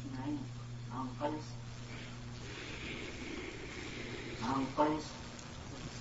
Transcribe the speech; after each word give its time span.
اسماعيل 0.00 0.38
عن 0.94 1.06
قيس 1.22 1.44
عن 4.44 4.64
قيس 4.78 5.02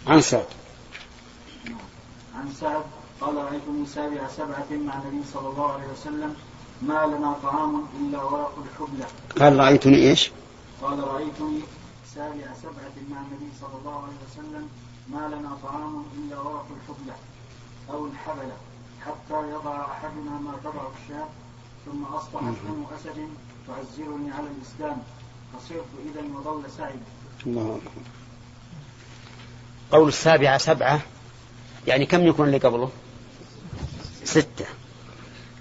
عن 0.07 0.21
سعد 0.21 0.45
عن 2.35 2.53
سعد 2.59 2.83
قال 3.21 3.35
رأيتني 3.35 3.85
سابع 3.85 4.27
سبعة 4.27 4.67
مع 4.71 5.01
النبي 5.01 5.25
صلى 5.33 5.47
الله 5.49 5.71
عليه 5.73 5.87
وسلم 5.87 6.35
ما 6.81 7.05
لنا 7.05 7.35
طعام 7.43 7.85
إلا 7.99 8.23
ورق 8.23 8.63
الحبلة. 8.65 9.07
قال 9.39 9.59
رأيتني 9.59 9.95
إيش؟ 10.09 10.31
قال 10.81 10.99
رأيتني 10.99 11.59
سابع 12.15 12.53
سبعة 12.63 12.95
مع 13.11 13.17
النبي 13.21 13.49
صلى 13.61 13.75
الله 13.79 14.03
عليه 14.03 14.17
وسلم 14.31 14.69
ما 15.07 15.27
لنا 15.35 15.57
طعام 15.63 16.05
إلا 16.17 16.39
ورق 16.39 16.67
الحبلة 16.77 17.15
أو 17.89 18.05
الحبلة 18.07 18.57
حتى 19.05 19.49
يضع 19.49 19.85
أحدنا 19.85 20.31
ما 20.31 20.53
تضع 20.63 20.81
الشاة 21.03 21.27
ثم 21.85 22.03
أصبحت 22.03 22.53
بنو 22.63 22.85
أسد 22.95 23.29
تعزرني 23.69 24.31
على 24.31 24.47
الإسلام. 24.47 24.97
فصرت 25.53 25.85
إذا 26.05 26.21
وضل 26.35 26.71
سعد 26.77 26.99
الله 27.45 27.75
أكبر. 27.75 28.01
قول 29.91 30.07
السابعة 30.07 30.57
سبعة 30.57 31.01
يعني 31.87 32.05
كم 32.05 32.27
يكون 32.27 32.47
اللي 32.47 32.57
قبله؟ 32.57 32.91
ستة. 34.23 34.65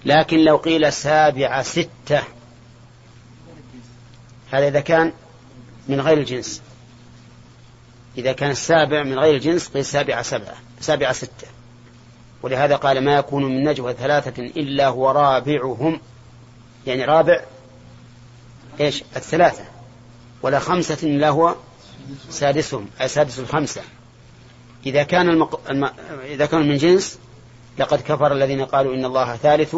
لكن 0.05 0.37
لو 0.37 0.57
قيل 0.57 0.93
سابعة 0.93 1.63
ستة 1.63 2.23
هذا 4.51 4.67
إذا 4.67 4.79
كان 4.79 5.13
من 5.87 6.01
غير 6.01 6.17
الجنس. 6.17 6.61
إذا 8.17 8.31
كان 8.31 8.51
السابع 8.51 9.03
من 9.03 9.19
غير 9.19 9.35
الجنس 9.35 9.67
قيل 9.67 9.85
سابعة 9.85 10.21
سبعة 10.21 10.55
سابعة 10.79 11.13
ستة. 11.13 11.47
ولهذا 12.41 12.75
قال 12.75 13.03
ما 13.03 13.15
يكون 13.15 13.45
من 13.45 13.63
نجوى 13.63 13.93
ثلاثة 13.93 14.43
إلا 14.43 14.87
هو 14.87 15.11
رابعهم. 15.11 15.99
يعني 16.87 17.05
رابع 17.05 17.45
إيش؟ 18.79 19.03
الثلاثة. 19.15 19.63
ولا 20.41 20.59
خمسة 20.59 20.97
إلا 21.03 21.29
هو 21.29 21.55
سادسهم 22.29 22.87
أي 23.01 23.07
سادس 23.07 23.39
الخمسة. 23.39 23.81
إذا 24.85 25.03
كان 25.03 25.29
المق... 25.29 25.69
الم... 25.69 25.89
إذا 26.25 26.45
كان 26.45 26.69
من 26.69 26.77
جنس 26.77 27.19
لقد 27.77 28.01
كفر 28.01 28.33
الذين 28.33 28.65
قالوا 28.65 28.95
إن 28.95 29.05
الله 29.05 29.35
ثالث 29.35 29.75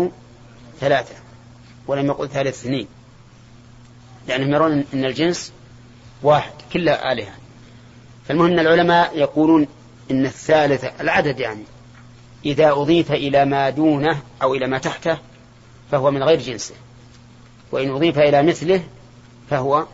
ثلاثة 0.80 1.16
ولم 1.88 2.06
يقل 2.06 2.30
ثالث 2.30 2.66
اثنين 2.66 2.88
لأنهم 4.28 4.54
يرون 4.54 4.86
أن 4.94 5.06
الجنس 5.06 5.54
واحد 6.24 6.52
كلها 6.74 7.12
آلهة. 7.12 7.34
فالمهم 8.28 8.52
أن 8.52 8.60
العلماء 8.60 9.18
يقولون 9.18 9.68
إن 10.12 10.26
الثالث 10.26 11.02
العدد 11.02 11.40
يعني 11.40 11.64
إذا 12.46 12.72
أضيف 12.72 13.12
إلى 13.12 13.46
ما 13.46 13.70
دونه 13.70 14.22
أو 14.42 14.56
إلى 14.56 14.68
ما 14.68 14.78
تحته 14.78 15.18
فهو 15.92 16.12
من 16.12 16.24
غير 16.24 16.40
جنسه. 16.40 16.76
وإن 17.72 17.92
أضيف 17.92 18.20
إلى 18.20 18.44
مثله 18.44 18.84
فهو 19.52 19.86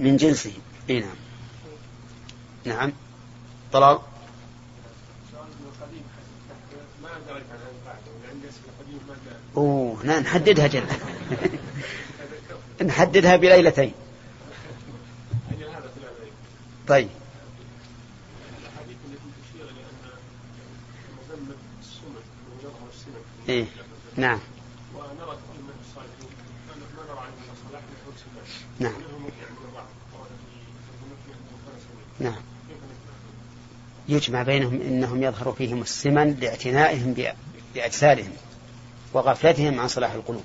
من 0.00 0.16
جنسه. 0.16 0.52
إيه 0.90 1.00
نعم. 1.00 1.16
نعم. 2.64 2.92
طلال 3.72 3.98
أوه 9.56 10.06
نحددها 10.06 10.66
جل. 10.66 10.84
نحددها 12.86 13.36
بليلتين. 13.36 13.92
طيب. 16.88 17.08
إيه. 23.48 23.66
نعم. 24.16 24.38
نعم. 28.82 28.92
نعم. 32.20 32.42
يجمع 34.08 34.42
بينهم 34.42 34.80
إنهم 34.80 35.22
يظهر 35.22 35.52
فيهم 35.52 35.82
السمن 35.82 36.34
لاعتنائهم 36.40 37.14
بأجسادهم 37.74 38.32
وغفلتهم 39.12 39.80
عن 39.80 39.88
صلاح 39.88 40.12
القلوب. 40.12 40.44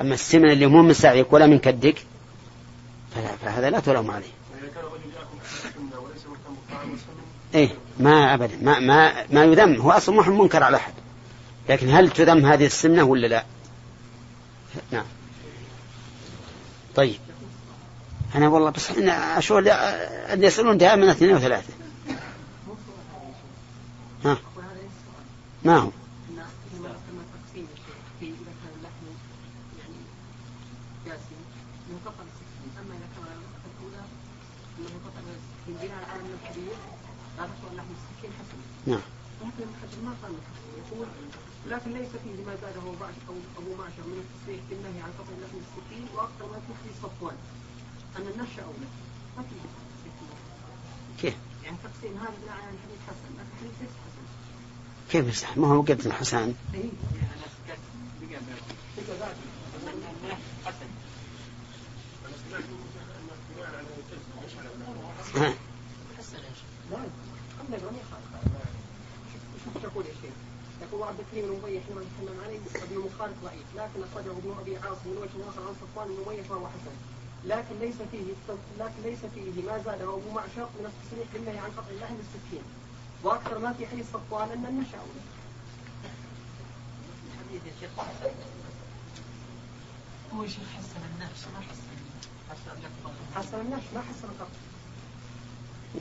أما 0.00 0.14
السمن 0.14 0.50
اللي 0.50 0.66
مو 0.66 0.82
من 0.82 0.92
سعيك 0.92 1.32
ولا 1.32 1.46
من 1.46 1.58
كدك 1.58 1.96
فهذا 3.42 3.70
لا 3.70 3.80
تلوم 3.80 4.10
عليه. 4.10 4.38
إيه 7.54 7.70
ما 7.98 8.34
ابدا. 8.34 8.56
ما 8.62 8.78
ما 8.78 9.26
ما 9.30 9.44
يذم. 9.44 9.80
هو 9.80 9.90
أصلا 9.90 10.14
ما 10.14 10.28
منكر 10.28 10.62
على 10.62 10.76
أحد. 10.76 10.92
لكن 11.68 11.88
هل 11.88 12.10
تذم 12.10 12.46
هذه 12.46 12.66
السمنة 12.66 13.02
ولا 13.02 13.26
لا؟ 13.26 13.44
نعم. 14.90 15.04
طيب. 16.98 17.20
أنا 18.34 18.48
والله 18.48 18.70
بس 18.70 18.90
إن 18.90 19.08
أشوف 19.08 19.58
أن 19.58 20.44
يسألون 20.44 20.78
دائما 20.78 21.10
اثنين 21.10 21.36
وثلاثة 21.36 21.72
ها. 24.24 24.38
ما 25.64 25.78
هو؟ 25.78 25.90
نعم. 38.86 39.00
لكن 41.66 41.90
ليس 41.92 42.08
فيه 42.24 42.44
ما 42.46 42.56
زاده 42.62 42.80
أبو 43.58 43.74
معشر 43.78 44.04
من 44.06 44.24
التصريح 44.24 44.60
بالنهي 44.70 45.00
عن 45.02 45.12
قطع 45.18 45.32
اللحم 45.36 45.58
السكين 45.64 46.06
وأكثر 46.14 46.46
ما 46.52 46.60
فيه 46.82 46.94
صفوان. 47.02 47.36
أن 48.16 48.22
النشأ 48.22 48.62
اولى 48.62 48.88
ما 49.36 49.42
في 49.42 49.54
كيف؟ 51.20 51.34
يعني 51.64 51.76
تقسيم 51.84 52.18
هذا 52.18 52.34
بناء 52.42 52.56
على 52.56 52.70
الحديث 52.76 53.00
حسن 53.08 53.30
لكن 53.34 53.48
الحديث 53.52 53.72
ليس 53.80 53.90
حسن. 53.90 54.24
كيف 55.10 55.26
يصح؟ 55.26 55.56
ما 55.56 55.66
هو 55.68 55.80
قد 55.82 56.06
الحسن 56.06 56.54
اي 56.74 56.90
ها. 65.34 65.54
تقول 69.82 70.06
يا 70.06 70.14
شيخ 70.22 70.34
يقول 70.82 71.02
عبد 71.08 71.20
الكريم 71.20 71.46
بن 71.50 71.60
أبي 71.64 71.80
حينما 71.80 72.02
نتكلم 72.06 72.40
عليه 72.44 72.58
ابن 72.84 72.96
مخالف 72.98 73.36
ضعيف 73.44 73.66
لكن 73.76 74.02
أخرجه 74.08 74.30
ابن 74.30 74.50
أبي 74.60 74.76
عاصم 74.76 75.06
من 75.10 75.16
وجه 75.22 75.48
اخر 75.48 75.62
عن 75.68 75.74
صفوان 75.82 76.08
بن 76.08 76.22
ابي 76.26 76.42
فهو 76.42 76.66
حسن. 76.66 76.94
لكن 77.44 77.74
ليس 77.80 77.96
فيه 78.10 78.24
لكن 78.78 79.02
ليس 79.04 79.18
فيه 79.34 79.62
ما 79.66 79.78
زاده 79.84 80.04
ابو 80.04 80.30
معشر 80.30 80.68
من 80.78 80.84
التصريح 80.90 81.28
بالنهي 81.34 81.58
عن 81.58 81.70
قطع 81.76 81.90
اللحم 81.90 82.14
بالسكين 82.14 82.64
وأكثر 83.22 83.58
ما 83.58 83.72
في 83.72 83.86
حديث 83.86 84.06
صفوان 84.12 84.50
أن 84.50 84.66
النشا 84.66 84.98
الحديث 87.30 87.62
يا 87.66 87.72
شيخ 87.80 87.90
حسن. 87.98 88.30
هو 90.34 90.46
شيخ 90.46 90.68
حسن 90.76 91.00
النفس 91.14 91.42
ما 91.54 91.60
حسن 91.60 91.88
حسن 92.50 92.70
حسن 93.34 93.60
النفس 93.60 93.86
ما 93.94 94.00
حسن 94.00 94.28
القطع 94.28 94.58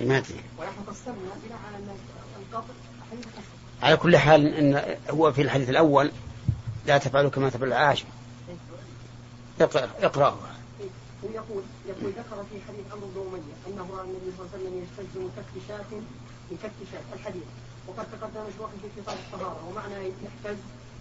ما 0.02 0.18
أدري. 0.18 0.44
ونحن 0.58 0.82
قسمنا 0.88 1.32
بناء 1.44 1.60
على 1.68 1.78
ان 1.78 1.98
القطع. 2.40 2.74
حديث 3.12 3.26
حسن. 3.26 3.57
على 3.84 3.98
كل 3.98 4.18
حال 4.18 4.54
إن 4.54 4.98
هو 5.10 5.32
في 5.34 5.42
الحديث 5.42 5.70
الأول 5.70 6.12
لا 6.86 6.98
تفعلوا 6.98 7.30
كما 7.30 7.50
تفعل 7.50 7.68
العاشر. 7.68 8.06
اقرأ 9.62 9.90
اقرأه. 10.02 10.38
ويقول 11.24 11.64
يقول 11.90 12.12
ذكر 12.12 12.44
في 12.50 12.56
حديث 12.68 12.86
عمرو 12.94 13.08
بن 13.16 13.22
أمية 13.28 13.56
أنه 13.68 13.96
رأى 13.98 14.06
النبي 14.06 14.32
صلى 14.38 14.46
الله 14.46 14.50
عليه 14.54 14.64
وسلم 14.64 14.84
يشتز 14.84 15.18
من 15.18 15.30
كف 15.38 15.68
شاة 15.68 15.92
من 16.52 16.58
كف 16.64 16.78
شاة 16.92 17.08
الحديث 17.20 17.48
وقد 17.88 18.06
تقدم 18.12 18.42
مشروعا 18.50 18.72
في 18.82 19.02
كتاب 19.02 19.16
الطهارة 19.26 19.68
ومعنى 19.70 20.12
يحتز 20.26 20.60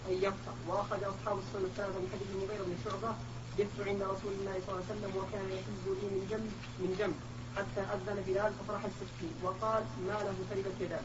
أن 0.09 0.15
يقطع. 0.27 0.53
وأخذ 0.69 1.01
أصحاب 1.13 1.37
السنة 1.39 1.67
الثلاثه 1.71 1.99
من 2.03 2.09
حديث 2.13 2.29
المغيره 2.35 2.65
بن 2.69 2.77
شعبة 2.85 3.13
بت 3.59 3.75
عند 3.89 4.03
رسول 4.03 4.33
الله 4.39 4.55
صلى 4.65 4.73
الله 4.73 4.85
عليه 4.85 4.93
وسلم 4.93 5.13
وكان 5.21 5.47
يحز 5.57 5.85
لي 6.01 6.07
من 6.15 6.27
جنب 6.31 6.51
من 6.83 6.91
جنب. 6.99 7.17
حتى 7.57 7.81
أذن 7.95 8.23
بلال 8.27 8.53
فطرح 8.59 8.83
السكين 8.85 9.35
وقال 9.43 9.83
ما 10.07 10.13
له 10.13 10.35
تربت 10.51 10.77
يداه 10.81 11.01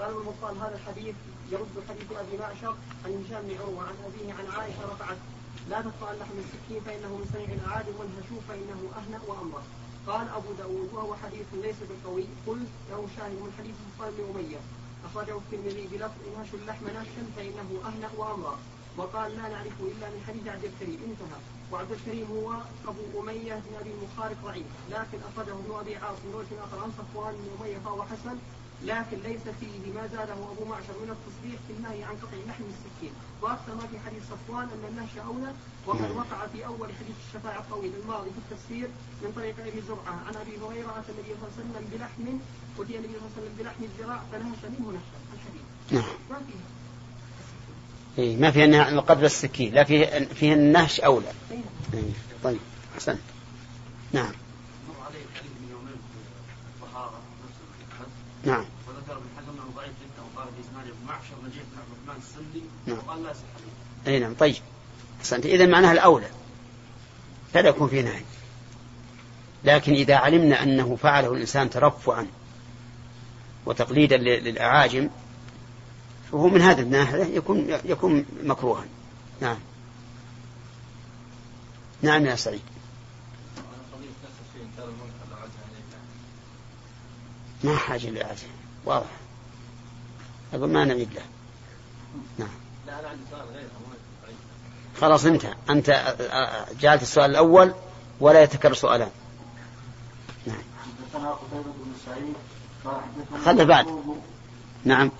قال 0.00 0.16
البطال 0.16 0.58
هذا 0.58 0.74
الحديث 0.74 1.14
يرد 1.52 1.74
حديث 1.88 2.12
أبي 2.12 2.38
معشر 2.38 2.74
عن 3.04 3.24
هشام 3.24 3.42
بن 3.42 3.56
عروة 3.60 3.82
عن 3.88 3.94
أبيه 4.06 4.32
عن 4.32 4.46
عائشة 4.56 4.82
رفعت 4.92 5.16
لا 5.70 5.80
تقطع 5.80 6.12
اللحم 6.12 6.36
السكين 6.44 6.80
فإنه 6.86 7.08
من 7.08 7.26
صنيع 7.32 7.48
العادل 7.60 7.92
والهشوم 7.98 8.40
فإنه 8.48 8.80
أهنأ 8.98 9.20
وأمر. 9.28 9.62
قال 10.06 10.28
أبو 10.28 10.52
داود 10.52 10.90
وهو 10.92 11.14
حديث 11.14 11.46
ليس 11.52 11.76
بالقوي. 11.88 12.24
قلت 12.46 12.70
له 12.90 13.08
شاهد 13.16 13.32
من 13.32 13.52
حديث 13.58 13.74
صفوان 13.86 14.10
بن 14.18 14.24
أمية. 14.30 14.60
أخرجه 15.06 15.36
الترمذي 15.36 15.86
بلفظ 15.92 16.20
انهش 16.28 16.54
اللحم 16.54 16.84
نشا 16.86 17.22
فإنه 17.36 17.68
أهنأ 17.88 18.10
وأمر. 18.18 18.56
وقال 18.96 19.36
لا 19.36 19.48
نعرفه 19.48 19.84
إلا 19.92 20.06
من 20.12 20.20
حديث 20.28 20.48
عبد 20.48 20.64
الكريم. 20.64 21.00
انتهى. 21.08 21.40
وعبد 21.72 21.92
الكريم 21.92 22.26
هو 22.36 22.48
أبو 22.88 23.20
أمية 23.20 23.54
بن 23.54 23.72
أبي 23.80 23.90
المخارق 23.96 24.36
ضعيف. 24.44 24.66
لكن 24.90 25.18
أخرجه 25.28 25.52
ابن 25.52 25.72
أبي 25.80 25.96
عاصم. 25.96 26.28
وجه 26.34 26.64
آخر 26.64 26.78
عن 26.84 26.90
صفوان 26.98 27.34
بن 27.34 27.48
اميه 27.60 27.78
فهو 27.78 28.02
حسن. 28.02 28.36
لكن 28.84 29.18
ليس 29.28 29.40
فيه 29.60 29.92
ما 29.94 30.06
زاده 30.06 30.32
ابو 30.32 30.64
معشر 30.64 30.94
من 31.02 31.10
التصريح 31.16 31.58
في 31.66 31.72
النهي 31.76 32.04
عن 32.04 32.14
قطع 32.22 32.36
لحم 32.48 32.64
السكين. 32.74 33.12
وأكثر 33.42 33.74
ما 33.74 33.86
في 33.86 33.98
حديث 34.06 34.22
صفوان 34.32 34.62
أن 34.74 34.84
النهش 34.88 35.14
أولى 35.26 35.52
وقد 35.86 36.10
وقع 36.10 36.46
في 36.52 36.66
أول 36.66 36.88
حديث 36.98 37.16
الشفاعة 37.26 37.60
الطويل 37.60 37.92
الماضي 38.02 38.30
في 38.30 38.38
التفسير 38.44 38.88
من 39.22 39.32
طريق 39.36 39.54
أبي 39.60 39.80
زرعة. 39.88 40.14
عن 40.26 40.34
أبي 40.36 40.54
هريرة 40.64 40.90
اتى 40.98 41.12
النبي 41.12 41.32
صلى 41.40 41.48
الله 41.48 41.52
عليه 41.56 41.60
وسلم 41.60 41.84
بلحم 41.92 42.38
اتي 42.78 42.96
النبي 42.98 43.14
صلى 43.18 43.26
الله 43.26 43.30
عليه 43.36 43.40
وسلم 43.40 43.54
بلحم 43.58 43.82
الذراع 43.84 44.20
فنهش 44.32 44.60
منه 44.78 44.86
نهشا. 44.96 45.16
الحديث. 45.34 45.62
نعم. 45.90 46.14
ما 46.30 46.38
فيه؟ 46.46 48.22
إيه 48.22 48.36
ما 48.36 48.50
فيها 48.50 48.64
النهي 48.64 48.80
عن 48.80 49.00
قطع 49.00 49.24
السكين 49.24 49.74
لا 49.74 49.84
فيه 49.84 50.06
فيه 50.34 50.54
النهش 50.54 51.00
أولى. 51.00 51.32
أين؟ 51.50 51.64
إيه 51.94 52.12
طيب 52.44 52.60
أحسنت. 52.94 53.18
نعم 54.12 54.32
مر 54.88 55.04
عليه 55.06 55.18
الحديث 55.32 55.52
من 55.60 55.68
يومين 55.70 55.96
في 55.96 56.84
الطهارة 56.84 57.20
نفس 57.44 57.56
الحد 57.92 58.06
نعم. 58.44 58.64
وذكر 58.88 59.12
ابن 59.12 59.26
حزم 59.38 59.50
أنه 59.50 59.70
ضعيف 59.76 59.90
جدا 59.90 60.22
وقال 60.34 60.48
في 60.54 60.60
إسناده 60.70 60.94
معشر 61.08 61.34
نجيب 61.46 61.62
بن 61.72 61.78
عبد 61.78 61.88
الرحمن 62.04 62.22
السندي 62.22 62.62
نعم. 62.86 62.98
وقال 62.98 63.22
لا 63.22 63.30
يصح 63.30 63.40
أي 64.06 64.18
نعم 64.18 64.34
طيب. 64.34 64.56
أحسنت. 65.20 65.46
إذا 65.46 65.66
معناها 65.66 65.92
الأولى. 65.92 66.26
فلا 67.54 67.68
يكون 67.68 67.88
فيه 67.88 68.02
نهي. 68.02 68.22
لكن 69.64 69.92
إذا 69.92 70.16
علمنا 70.16 70.62
أنه 70.62 70.96
فعله 70.96 71.32
الإنسان 71.32 71.70
ترفعا 71.70 72.26
وتقليدا 73.66 74.16
ل- 74.16 74.44
للأعاجم 74.44 75.08
فهو 76.32 76.48
من 76.48 76.60
هذا 76.62 76.82
الناحية 76.82 77.24
يكون 77.24 77.78
يكون 77.84 78.24
مكروها. 78.44 78.84
نعم. 79.40 79.58
نعم 82.02 82.26
يا 82.26 82.34
سعيد. 82.36 82.60
ما 87.64 87.76
حاجة 87.76 88.10
لأعاجم 88.10 88.48
واضح. 88.84 89.10
أقول 90.54 90.70
ما 90.70 90.84
نعيد 90.84 91.14
له 91.14 91.22
نعم. 92.38 92.48
لا 92.86 93.00
أنا 93.00 93.08
عندي 93.08 93.22
سؤال 93.30 93.46
بعيد. 93.52 93.68
خلاص 95.00 95.24
انتهى 95.24 95.54
أنت 95.70 96.16
جعلت 96.80 97.02
السؤال 97.02 97.30
الأول 97.30 97.74
ولا 98.20 98.42
يتكرر 98.42 98.74
سؤالان. 98.74 99.10
نعم. 100.46 100.62
خله 103.44 103.64
بعد. 103.64 103.86
نعم. 104.84 105.10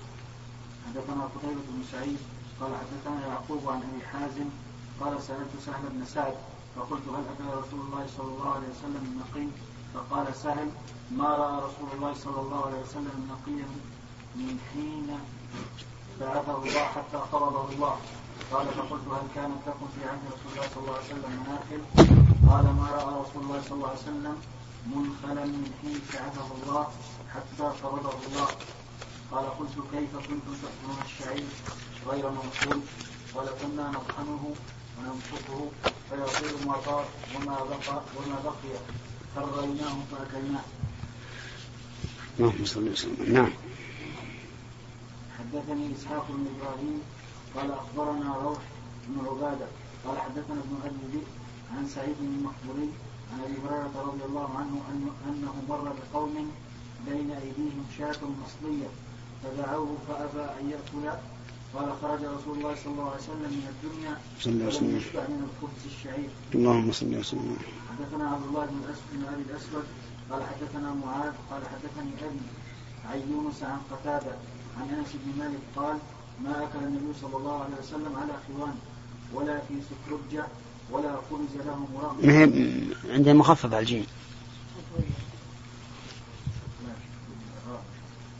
حدثنا 0.87 1.23
قتيبة 1.23 1.53
بن 1.53 1.83
سعيد 1.91 2.17
قال 2.61 2.71
حدثنا 2.75 3.27
يعقوب 3.27 3.69
عن 3.69 3.77
أبي 3.77 4.05
حازم 4.11 4.45
قال 5.01 5.23
سألت 5.23 5.49
سهل 5.65 5.89
بن 5.89 6.05
سعد 6.05 6.33
فقلت 6.75 7.01
هل 7.07 7.23
أكل 7.33 7.59
رسول 7.59 7.79
الله 7.79 8.05
صلى 8.17 8.27
الله 8.27 8.53
عليه 8.53 8.67
وسلم 8.67 9.03
النقي 9.11 9.47
فقال 9.93 10.35
سهل 10.35 10.69
ما 11.11 11.29
رأى 11.29 11.55
رسول 11.57 11.87
الله 11.95 12.13
صلى 12.13 12.39
الله 12.41 12.65
عليه 12.65 12.81
وسلم 12.81 13.17
نقيا 13.31 13.67
من 14.35 14.59
حين 14.73 15.19
بعثه 16.19 16.57
الله 16.63 16.83
حتى 16.85 17.17
قبضه 17.31 17.69
الله؟ 17.69 17.95
قال 18.51 18.67
فقلت 18.67 19.05
هل 19.11 19.27
كانت 19.35 19.61
لكم 19.67 19.87
في 19.95 20.09
عهد 20.09 20.19
رسول 20.33 20.51
الله 20.55 20.67
صلى 20.73 20.81
الله 20.83 20.93
عليه 20.95 21.05
وسلم 21.05 21.31
مناخل 21.43 21.81
قال 22.49 22.65
ما 22.75 22.87
رأى 22.91 23.21
رسول 23.21 23.43
الله 23.43 23.61
صلى 23.61 23.73
الله 23.77 23.87
عليه 23.89 23.99
وسلم 23.99 24.37
منخلا 24.95 25.45
من 25.45 25.71
حين 25.81 25.99
بعثه 26.13 26.47
الله 26.63 26.87
حتى 27.33 27.63
قبضه 27.83 28.13
الله؟ 28.27 28.47
قال 29.31 29.45
قلت 29.59 29.75
كيف 29.93 30.15
كنتم 30.15 30.53
تأكلون 30.61 30.99
الشعير 31.05 31.45
غير 32.07 32.29
منخول 32.29 32.81
قال 33.35 33.47
كنا 33.61 33.91
نطحنه 33.91 34.43
وننفخه 34.99 35.69
فيصير 36.09 36.67
ما 36.67 36.75
طار 36.85 37.05
وما 37.35 37.55
بقى 37.63 38.01
وما 38.17 38.39
بقي. 38.43 38.75
فريناه 39.35 39.95
فأكلناه 40.11 40.65
اللهم 42.39 42.65
صل 42.65 42.87
وسلم. 42.87 43.33
نعم. 43.33 43.51
حدثني 45.39 45.85
إسحاق 45.95 46.25
بن 46.29 46.45
إبراهيم 46.55 47.01
قال 47.55 47.71
أخبرنا 47.71 48.35
روح 48.43 48.59
بن 49.07 49.27
عبادة 49.27 49.67
قال 50.05 50.17
حدثنا 50.17 50.59
ابن 50.65 50.75
أبي 50.85 51.05
ذئب 51.13 51.27
عن 51.77 51.87
سعيد 51.87 52.15
بن 52.19 52.27
المقبوري 52.39 52.89
عن 53.33 53.39
أبي 53.43 53.57
هريرة 53.65 53.95
رضي 54.07 54.23
الله 54.25 54.49
عنه 54.57 54.75
أنه 55.29 55.53
مر 55.69 55.93
بقوم 55.99 56.51
بين 57.09 57.31
أيديهم 57.31 57.85
شاة 57.97 58.19
مصليه 58.43 58.89
فدعوه 59.43 59.97
فأبى 60.07 60.45
أن 60.59 60.69
يأكل 60.69 61.17
قال 61.75 61.87
خرج 62.01 62.19
رسول 62.19 62.57
الله 62.57 62.75
صلى 62.75 62.91
الله 62.93 63.09
عليه 63.11 63.23
وسلم 63.23 63.51
من 63.59 63.67
الدنيا 63.73 64.13
صلى 64.41 64.53
الله 64.53 64.65
عليه 64.65 64.75
وسلم. 64.75 64.97
يشبع 64.97 65.23
من 65.33 65.41
الخبز 65.49 65.81
الشعير. 65.85 66.29
اللهم 66.55 66.91
صل 66.91 67.15
وسلم 67.19 67.57
حدثنا 67.91 68.25
عبد 68.29 68.45
الله 68.49 68.65
بن 68.65 68.79
بن 69.13 69.21
أبي 69.33 69.41
الأسود 69.49 69.83
قال 70.31 70.41
حدثنا 70.43 70.89
معاذ 71.05 71.33
قال 71.51 71.61
حدثني 71.73 72.11
أبي 72.27 72.39
عن 73.09 73.19
يونس 73.31 73.63
عن 73.63 73.79
قتادة 73.91 74.35
عن 74.79 74.87
أنس 74.97 75.07
بن 75.23 75.29
مالك 75.43 75.59
قال 75.75 75.97
ما 76.43 76.63
أكل 76.63 76.79
النبي 76.85 77.13
صلى 77.21 77.37
الله 77.37 77.63
عليه 77.63 77.75
وسلم 77.83 78.13
على 78.21 78.33
خوان 78.47 78.75
ولا 79.33 79.59
في 79.67 79.73
سكرجه 79.89 80.45
ولا 80.91 81.15
خبز 81.31 81.53
له 81.65 81.87
مرام 81.95 82.15
عندنا 83.09 83.33
مخفف 83.33 83.65
على 83.65 83.79
الجيم. 83.79 84.05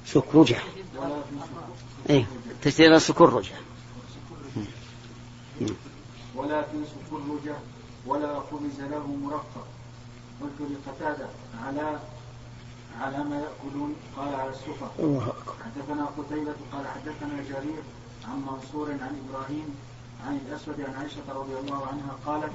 سكرجة 0.06 0.58
ولا 0.98 1.22
في 1.22 1.36
سكر- 1.40 2.10
إيه. 2.10 2.26
تشتري 2.62 3.00
سكرجة 3.00 3.56
ولا 6.36 6.62
في 6.62 6.78
سكرجه 6.94 7.56
ولا 8.08 8.40
خبز 8.40 8.80
له 8.80 9.08
مرقق. 9.08 9.68
قلت 10.42 10.72
لقتادة 10.72 11.28
على 11.66 12.00
على 13.02 13.24
ما 13.24 13.36
يأكلون؟ 13.46 13.96
قال 14.18 14.36
على 14.36 14.50
السفر. 14.50 14.90
الله 15.00 15.28
أكبر. 15.28 15.54
حدثنا 15.66 16.06
قتيبة 16.06 16.56
قال 16.74 16.88
حدثنا 16.88 17.44
جرير 17.50 17.84
عن 18.28 18.42
منصور 18.42 18.92
عن 18.92 19.22
إبراهيم 19.26 19.76
عن 20.28 20.40
الأسود 20.46 20.82
عن 20.82 20.94
عائشة 20.96 21.28
رضي 21.30 21.56
الله 21.60 21.86
عنها 21.88 22.16
قالت 22.26 22.52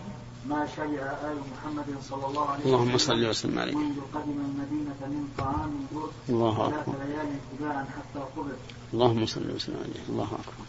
ما 0.49 0.67
شبع 0.77 1.03
آل 1.31 1.39
محمد 1.53 1.95
صلى 2.03 2.27
الله 2.27 2.49
عليه 2.51 2.61
وسلم 2.61 2.75
اللهم 2.75 2.99
صل 2.99 3.27
وسلم 3.27 3.59
عليه 3.59 3.75
منذ 3.75 4.01
قدم 4.15 4.39
المدينة 4.49 5.01
من 5.01 5.29
طعام 5.39 5.87
بر 5.93 6.11
الله 6.29 6.71
ثلاث 6.71 6.89
أكبر. 6.89 7.05
ليال 7.05 7.39
تباعا 7.59 7.85
حتى 7.85 8.21
قبل. 8.37 8.53
اللهم 8.95 9.27
صل 9.27 9.51
وسلم 9.51 9.77
عليه. 9.77 10.05
الله 10.09 10.25
أكبر. 10.25 10.67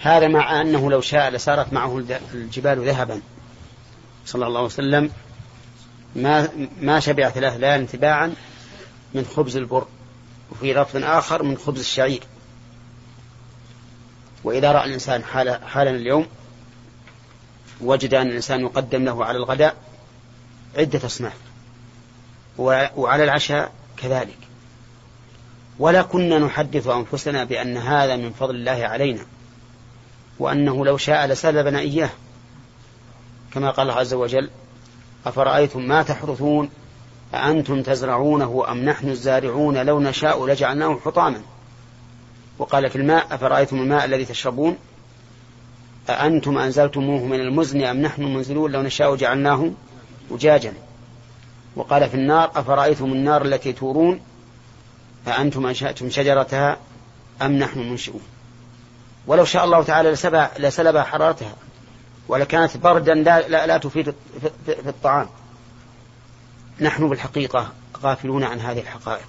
هذا 0.00 0.28
مع 0.28 0.60
أنه 0.60 0.90
لو 0.90 1.00
شاء 1.00 1.30
لسارت 1.30 1.72
معه 1.72 1.98
الجبال 2.34 2.88
ذهبا. 2.88 3.20
صلى 4.26 4.46
الله 4.46 4.58
عليه 4.58 4.66
وسلم. 4.66 5.10
ما 6.16 6.48
ما 6.80 7.00
شبع 7.00 7.30
ثلاث 7.30 7.56
ليال 7.56 7.86
تباعا 7.86 8.34
من 9.14 9.24
خبز 9.36 9.56
البر. 9.56 9.86
وفي 10.52 10.74
لفظ 10.74 10.96
آخر 11.04 11.42
من 11.42 11.58
خبز 11.58 11.80
الشعير. 11.80 12.22
وإذا 14.44 14.72
رأى 14.72 14.84
الإنسان 14.84 15.24
حال 15.24 15.64
حالا 15.64 15.90
اليوم 15.90 16.26
وجد 17.80 18.14
أن 18.14 18.26
الإنسان 18.26 18.60
يقدم 18.60 19.04
له 19.04 19.24
على 19.24 19.38
الغداء 19.38 19.76
عدة 20.76 21.06
أصناف. 21.06 21.36
وعلى 22.58 23.24
العشاء 23.24 23.72
كذلك. 23.96 24.38
ولا 25.78 26.02
كنا 26.02 26.38
نحدث 26.38 26.86
أنفسنا 26.86 27.44
بأن 27.44 27.76
هذا 27.76 28.16
من 28.16 28.30
فضل 28.30 28.54
الله 28.54 28.86
علينا 28.86 29.26
وأنه 30.38 30.84
لو 30.84 30.96
شاء 30.96 31.26
لسلبنا 31.26 31.78
إياه. 31.78 32.10
كما 33.52 33.70
قال 33.70 33.90
الله 33.90 34.00
عز 34.00 34.14
وجل 34.14 34.50
أفرأيتم 35.26 35.82
ما 35.82 36.02
تحرثون؟ 36.02 36.70
أأنتم 37.34 37.82
تزرعونه 37.82 38.64
أم 38.68 38.84
نحن 38.84 39.08
الزارعون؟ 39.08 39.78
لو 39.86 40.00
نشاء 40.00 40.46
لجعلناه 40.46 40.98
حطاما. 41.04 41.40
وقال 42.58 42.90
في 42.90 42.96
الماء 42.96 43.26
أفرأيتم 43.30 43.76
الماء 43.82 44.04
الذي 44.04 44.24
تشربون؟ 44.24 44.76
أأنتم 46.10 46.58
أنزلتموه 46.58 47.24
من 47.24 47.40
المزن 47.40 47.84
أم 47.84 48.02
نحن 48.02 48.22
المنزلون 48.22 48.72
لو 48.72 48.82
نشاء 48.82 49.14
جعلناه 49.16 49.70
أجاجا. 50.30 50.72
وقال 51.76 52.08
في 52.08 52.14
النار 52.14 52.50
أفرأيتم 52.54 53.12
النار 53.12 53.44
التي 53.44 53.72
تورون؟ 53.72 54.20
أأنتم 55.30 55.66
أنشأتم 55.66 56.10
شجرتها 56.10 56.76
أم 57.42 57.52
نحن 57.52 57.80
المنشئون 57.80 58.22
ولو 59.26 59.44
شاء 59.44 59.64
الله 59.64 59.82
تعالى 59.82 60.10
لسلب 60.58 60.98
حرارتها 60.98 61.54
ولكانت 62.28 62.76
بردا 62.76 63.14
لا, 63.14 63.48
لا, 63.48 63.66
لا 63.66 63.78
تفيد 63.78 64.10
في, 64.10 64.50
في, 64.66 64.82
في 64.82 64.88
الطعام. 64.88 65.28
نحن 66.80 67.08
بالحقيقة 67.08 67.72
غافلون 68.02 68.44
عن 68.44 68.60
هذه 68.60 68.80
الحقائق. 68.80 69.24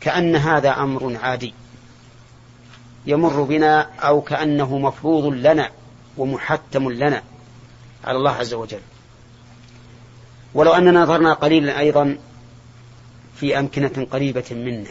كأن 0.00 0.36
هذا 0.36 0.70
أمر 0.70 1.16
عادي 1.22 1.54
يمر 3.06 3.42
بنا 3.42 3.80
أو 3.80 4.20
كأنه 4.20 4.78
مفروض 4.78 5.24
لنا 5.24 5.70
ومحتم 6.16 6.90
لنا 6.90 7.22
على 8.04 8.18
الله 8.18 8.32
عز 8.32 8.54
وجل. 8.54 8.80
ولو 10.54 10.72
أننا 10.72 11.02
نظرنا 11.02 11.32
قليلا 11.32 11.78
أيضا 11.78 12.18
في 13.40 13.58
أمكنة 13.58 14.06
قريبة 14.10 14.44
منا. 14.50 14.90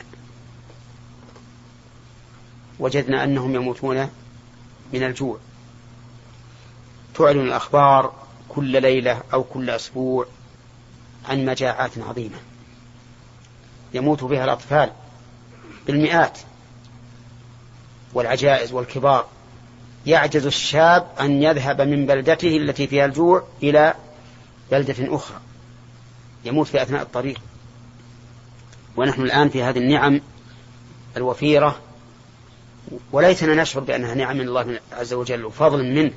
وجدنا 2.79 3.23
أنهم 3.23 3.55
يموتون 3.55 4.09
من 4.93 5.03
الجوع. 5.03 5.37
تعلن 7.15 7.39
الأخبار 7.39 8.13
كل 8.49 8.81
ليلة 8.81 9.21
أو 9.33 9.43
كل 9.43 9.69
أسبوع 9.69 10.25
عن 11.29 11.45
مجاعات 11.45 11.91
عظيمة. 11.97 12.37
يموت 13.93 14.23
بها 14.23 14.43
الأطفال 14.43 14.91
بالمئات. 15.87 16.39
والعجائز 18.13 18.73
والكبار. 18.73 19.27
يعجز 20.05 20.45
الشاب 20.45 21.07
أن 21.19 21.43
يذهب 21.43 21.81
من 21.81 22.05
بلدته 22.05 22.57
التي 22.57 22.87
فيها 22.87 23.05
الجوع 23.05 23.47
إلى 23.63 23.93
بلدة 24.71 25.15
أخرى. 25.15 25.39
يموت 26.45 26.67
في 26.67 26.81
أثناء 26.81 27.01
الطريق. 27.01 27.41
ونحن 28.97 29.21
الآن 29.21 29.49
في 29.49 29.63
هذه 29.63 29.77
النعم 29.77 30.21
الوفيرة 31.17 31.79
وليتنا 33.11 33.55
نشعر 33.55 33.83
بأنها 33.83 34.15
نعم 34.15 34.37
من 34.37 34.47
الله 34.47 34.79
عز 34.91 35.13
وجل 35.13 35.45
وفضل 35.45 35.83
منه 35.95 36.13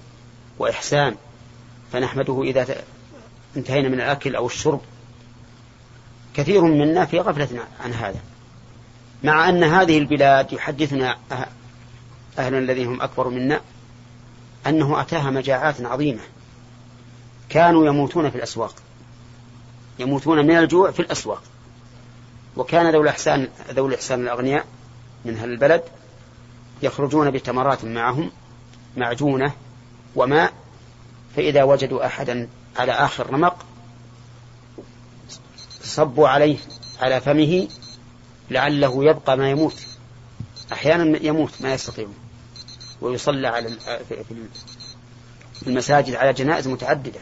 وإحسان. 0.59 1.17
فنحمده 1.93 2.43
إذا 2.43 2.67
انتهينا 3.57 3.89
من 3.89 3.95
الأكل 3.95 4.37
أو 4.37 4.47
الشرب. 4.47 4.81
كثير 6.35 6.63
منا 6.63 7.05
في 7.05 7.21
غفلة 7.21 7.49
عن 7.81 7.93
هذا 7.93 8.21
مع 9.25 9.49
أن 9.49 9.65
هذه 9.65 9.99
البلاد 9.99 10.53
يحدثنا 10.53 11.17
أه- 11.31 11.35
أهل 12.39 12.55
الذين 12.55 12.87
هم 12.87 13.03
أكبر 13.03 13.29
منا 13.29 13.61
أنه 14.67 15.01
أتاها 15.01 15.31
مجاعات 15.31 15.81
عظيمة. 15.81 16.23
كانوا 17.49 17.87
يموتون 17.87 18.31
في 18.31 18.37
الأسواق 18.37 18.75
يموتون 19.99 20.47
من 20.47 20.57
الجوع 20.57 20.91
في 20.91 21.01
الأسواق. 21.01 21.43
وكان 22.57 22.93
ذوي 22.93 23.03
الإحسان 23.03 23.49
ذوي 23.71 23.89
الإحسان 23.89 24.21
الأغنياء 24.21 24.65
من 25.25 25.37
أهل 25.37 25.51
البلد 25.51 25.83
يخرجون 26.83 27.31
بتمرات 27.31 27.85
معهم 27.85 28.31
معجونة 28.97 29.53
وماء 30.17 30.53
فإذا 31.37 31.63
وجدوا 31.63 32.07
أحدا 32.07 32.49
على 32.77 32.93
آخر 32.93 33.31
رمق 33.31 33.57
صبوا 35.83 36.29
عليه 36.29 36.57
على 37.01 37.21
فمه 37.21 37.69
لعله 38.51 39.05
يبقى 39.05 39.37
ما 39.37 39.51
يموت. 39.51 39.75
أحيانا 40.73 41.19
يموت 41.23 41.51
ما 41.61 41.75
يستطيعون 41.75 42.15
ويصلى 43.01 43.49
على 43.49 43.71
في 45.61 45.67
المساجد 45.67 46.15
على 46.15 46.33
جنائز 46.33 46.69
متعددة. 46.69 47.21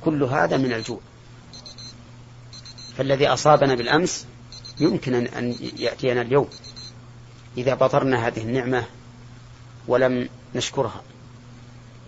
كل 0.00 0.22
هذا 0.22 0.56
من 0.56 0.72
الجوع. 0.72 1.00
فالذي 2.96 3.28
أصابنا 3.28 3.74
بالأمس 3.74 4.26
يمكن 4.80 5.14
أن 5.14 5.54
يأتينا 5.76 6.22
اليوم. 6.22 6.48
إذا 7.56 7.74
بطرنا 7.74 8.26
هذه 8.26 8.40
النعمة 8.40 8.84
ولم 9.88 10.28
نشكرها. 10.54 11.02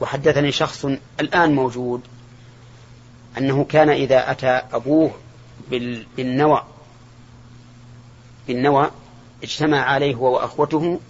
وحدثني 0.00 0.52
شخص 0.52 0.86
الآن 1.20 1.54
موجود 1.54 2.00
أنه 3.38 3.64
كان 3.64 3.90
إذا 3.90 4.30
أتى 4.30 4.62
أبوه 4.72 5.10
بالنوى 6.16 6.64
بالنوى 8.48 8.90
اجتمع 9.42 9.80
عليه 9.80 10.14
هو 10.14 10.34
وأخوته 10.34 11.00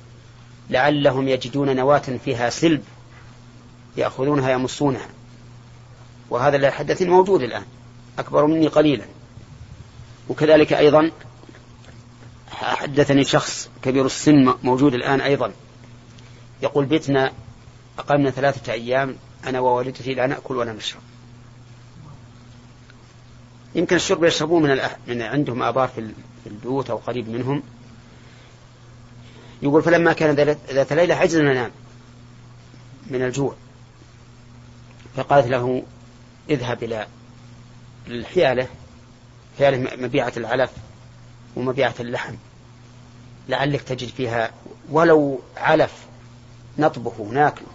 لعلهم 0.70 1.28
يجدون 1.28 1.76
نواة 1.76 1.98
فيها 2.24 2.50
سلب 2.50 2.84
يأخذونها 3.96 4.50
يمصونها. 4.50 5.08
وهذا 6.30 6.56
لا 6.56 6.68
يحدثني 6.68 7.08
موجود 7.08 7.42
الآن 7.42 7.64
أكبر 8.18 8.46
مني 8.46 8.68
قليلا. 8.68 9.04
وكذلك 10.28 10.72
أيضا 10.72 11.10
حدثني 12.64 13.24
شخص 13.24 13.70
كبير 13.82 14.06
السن 14.06 14.54
موجود 14.62 14.94
الآن 14.94 15.20
أيضا. 15.20 15.52
يقول 16.62 16.84
بيتنا 16.84 17.32
أقمنا 17.98 18.30
ثلاثة 18.30 18.72
أيام 18.72 19.16
أنا 19.46 19.60
ووالدتي 19.60 20.14
لا 20.14 20.26
نأكل 20.26 20.56
ولا 20.56 20.72
نشرب. 20.72 21.00
يمكن 23.74 23.96
الشرب 23.96 24.24
يشربون 24.24 24.62
من, 24.62 24.70
الأح... 24.70 24.96
من 25.06 25.22
عندهم 25.22 25.62
آبار 25.62 25.88
في 25.88 26.10
البيوت 26.46 26.90
أو 26.90 26.96
قريب 26.96 27.28
منهم. 27.28 27.62
يقول 29.62 29.82
فلما 29.82 30.12
كان 30.12 30.34
ذات 30.70 30.92
ليلة 30.92 31.14
عجزنا 31.14 31.52
ننام 31.52 31.70
من 33.10 33.22
الجوع. 33.22 33.54
فقالت 35.16 35.46
له 35.46 35.82
اذهب 36.50 36.82
إلى 36.82 37.06
الحيالة. 38.06 38.68
حيالة 39.58 39.96
مبيعة 39.96 40.32
العلف 40.36 40.70
ومبيعة 41.56 41.94
اللحم. 42.00 42.34
لعلك 43.48 43.82
تجد 43.82 44.08
فيها 44.08 44.50
ولو 44.90 45.40
علف 45.56 46.06
نطبخه 46.78 47.24
ناكله 47.24 47.66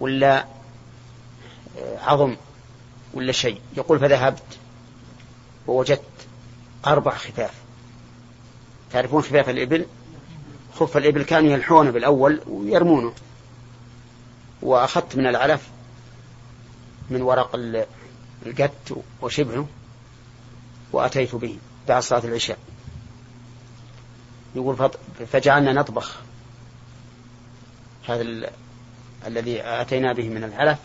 ولا 0.00 0.46
عظم 1.78 2.36
ولا 3.14 3.32
شيء. 3.32 3.60
يقول 3.76 3.98
فذهبت 3.98 4.58
ووجدت 5.66 6.02
أربع 6.86 7.16
خفاف. 7.16 7.54
تعرفون 8.92 9.22
خفاف 9.22 9.48
الإبل؟ 9.48 9.86
خف 10.74 10.96
الإبل 10.96 11.22
كانوا 11.22 11.52
يلحونه 11.52 11.90
بالأول 11.90 12.40
ويرمونه. 12.46 13.12
وأخذت 14.62 15.16
من 15.16 15.26
العلف 15.26 15.68
من 17.10 17.22
ورق 17.22 17.50
القت 18.46 18.92
وشبهه 19.22 19.66
وأتيت 20.92 21.34
به 21.34 21.58
بعد 21.88 22.02
صلاة 22.02 22.24
العشاء. 22.24 22.58
يقول 24.54 24.90
فجعلنا 25.32 25.72
نطبخ. 25.72 26.16
هذا 28.08 28.22
ال... 28.22 28.50
الذي 29.26 29.62
أتينا 29.62 30.12
به 30.12 30.28
من 30.28 30.44
العلف 30.44 30.78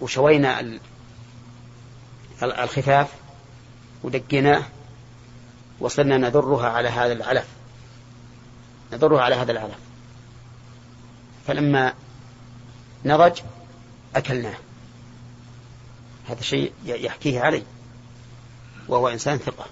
وشوينا 0.00 0.78
الخفاف 2.42 3.08
ودقيناه. 4.02 4.64
وصرنا 5.80 6.18
نذرها 6.18 6.68
على 6.68 6.88
هذا 6.88 7.12
العلف 7.12 7.46
نذرها 8.92 9.22
على 9.22 9.34
هذا 9.34 9.52
العلف 9.52 9.78
فلما 11.46 11.94
نضج 13.04 13.40
أكلناه. 14.16 14.56
هذا 16.28 16.42
شيء 16.42 16.72
يحكيه 16.84 17.40
علي. 17.40 17.62
وهو 18.88 19.08
إنسان 19.08 19.38
ثقة. 19.38 19.66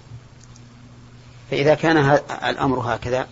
فإذا 1.51 1.75
كان 1.75 1.97
الأمر 2.45 2.79
هكذا 2.79 3.27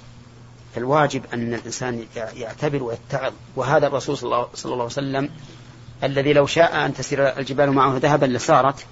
فالواجب 0.76 1.24
أن 1.34 1.54
الإنسان 1.54 2.06
يعتبر 2.36 2.84
ويتعظ. 2.84 3.34
وهذا 3.56 3.88
الرسول 3.88 4.18
صلى 4.18 4.26
الله 4.66 4.74
عليه 4.74 4.84
وسلم 4.84 5.30
الذي 6.04 6.34
لو 6.34 6.46
شاء 6.46 6.86
أن 6.86 6.94
تسير 6.94 7.38
الجبال 7.40 7.72
معه 7.72 7.98
ذهبا 7.98 8.26
لصارت 8.26 8.86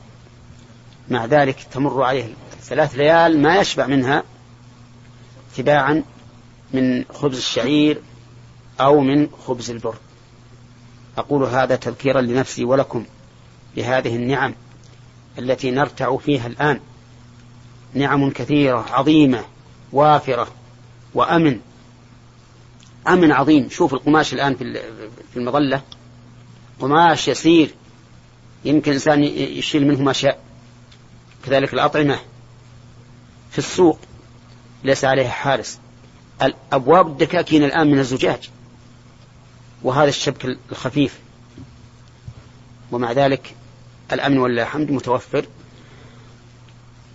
مع 1.09 1.25
ذلك 1.25 1.67
تمر 1.71 2.03
عليه 2.03 2.33
ثلاث 2.61 2.95
ليال 2.95 3.41
ما 3.41 3.57
يشبع 3.57 3.87
منها 3.87 4.23
تباعا 5.57 6.03
من 6.73 7.05
خبز 7.13 7.37
الشعير 7.37 8.01
أو 8.79 8.99
من 8.99 9.27
خبز 9.47 9.71
البر. 9.71 9.95
أقول 11.17 11.43
هذا 11.43 11.75
تذكيرا 11.75 12.21
لنفسي 12.21 12.65
ولكم 12.65 13.05
بهذه 13.75 14.15
النعم 14.15 14.53
التي 15.39 15.71
نرتع 15.71 16.17
فيها 16.17 16.47
الآن. 16.47 16.79
نعم 17.95 18.31
كثيرة 18.31 18.85
عظيمة 18.89 19.45
وافرة 19.91 20.47
وأمن. 21.13 21.59
أمن 23.07 23.31
عظيم. 23.31 23.69
شوف 23.69 23.93
القماش 23.93 24.33
الآن 24.33 24.55
في 25.33 25.37
المظلة. 25.37 25.81
قماش 26.79 27.27
يسير. 27.27 27.73
يمكن 28.65 28.91
إنسان 28.91 29.23
يشيل 29.23 29.87
منه 29.87 30.01
ما 30.01 30.13
شاء. 30.13 30.39
كذلك 31.45 31.73
الأطعمة 31.73 32.19
في 33.51 33.57
السوق. 33.57 33.99
ليس 34.83 35.05
عليها 35.05 35.29
حارس. 35.29 35.79
أبواب 36.73 37.07
الدكاكين 37.07 37.63
الآن 37.63 37.91
من 37.91 37.99
الزجاج. 37.99 38.49
وهذا 39.83 40.09
الشبك 40.09 40.57
الخفيف. 40.71 41.19
ومع 42.91 43.11
ذلك 43.11 43.55
الأمن 44.11 44.37
والله 44.37 44.63
الحمد 44.63 44.91
متوفر. 44.91 45.45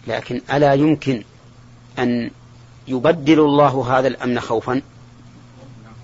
لكن 0.06 0.40
ألا 0.52 0.74
يمكن 0.74 1.22
أن 1.98 2.30
يبدل 2.88 3.40
الله 3.40 3.98
هذا 3.98 4.08
الأمن 4.08 4.40
خوفا 4.40 4.82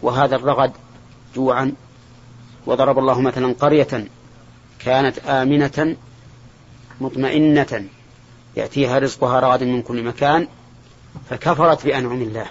وهذا 0.03 0.37
الرغد 0.37 0.73
جوعا 1.35 1.73
وضرب 2.67 2.99
الله 2.99 3.21
مثلا 3.21 3.55
قرية 3.61 4.09
كانت 4.79 5.19
آمنة 5.19 5.97
مطمئنة 7.01 7.85
يأتيها 8.57 8.99
رزقها 8.99 9.41
رغد 9.41 9.63
من 9.63 9.83
كل 9.83 10.03
مكان 10.03 10.49
فكفرت 11.31 11.85
بأنعم 11.85 12.23
الله 12.23 12.47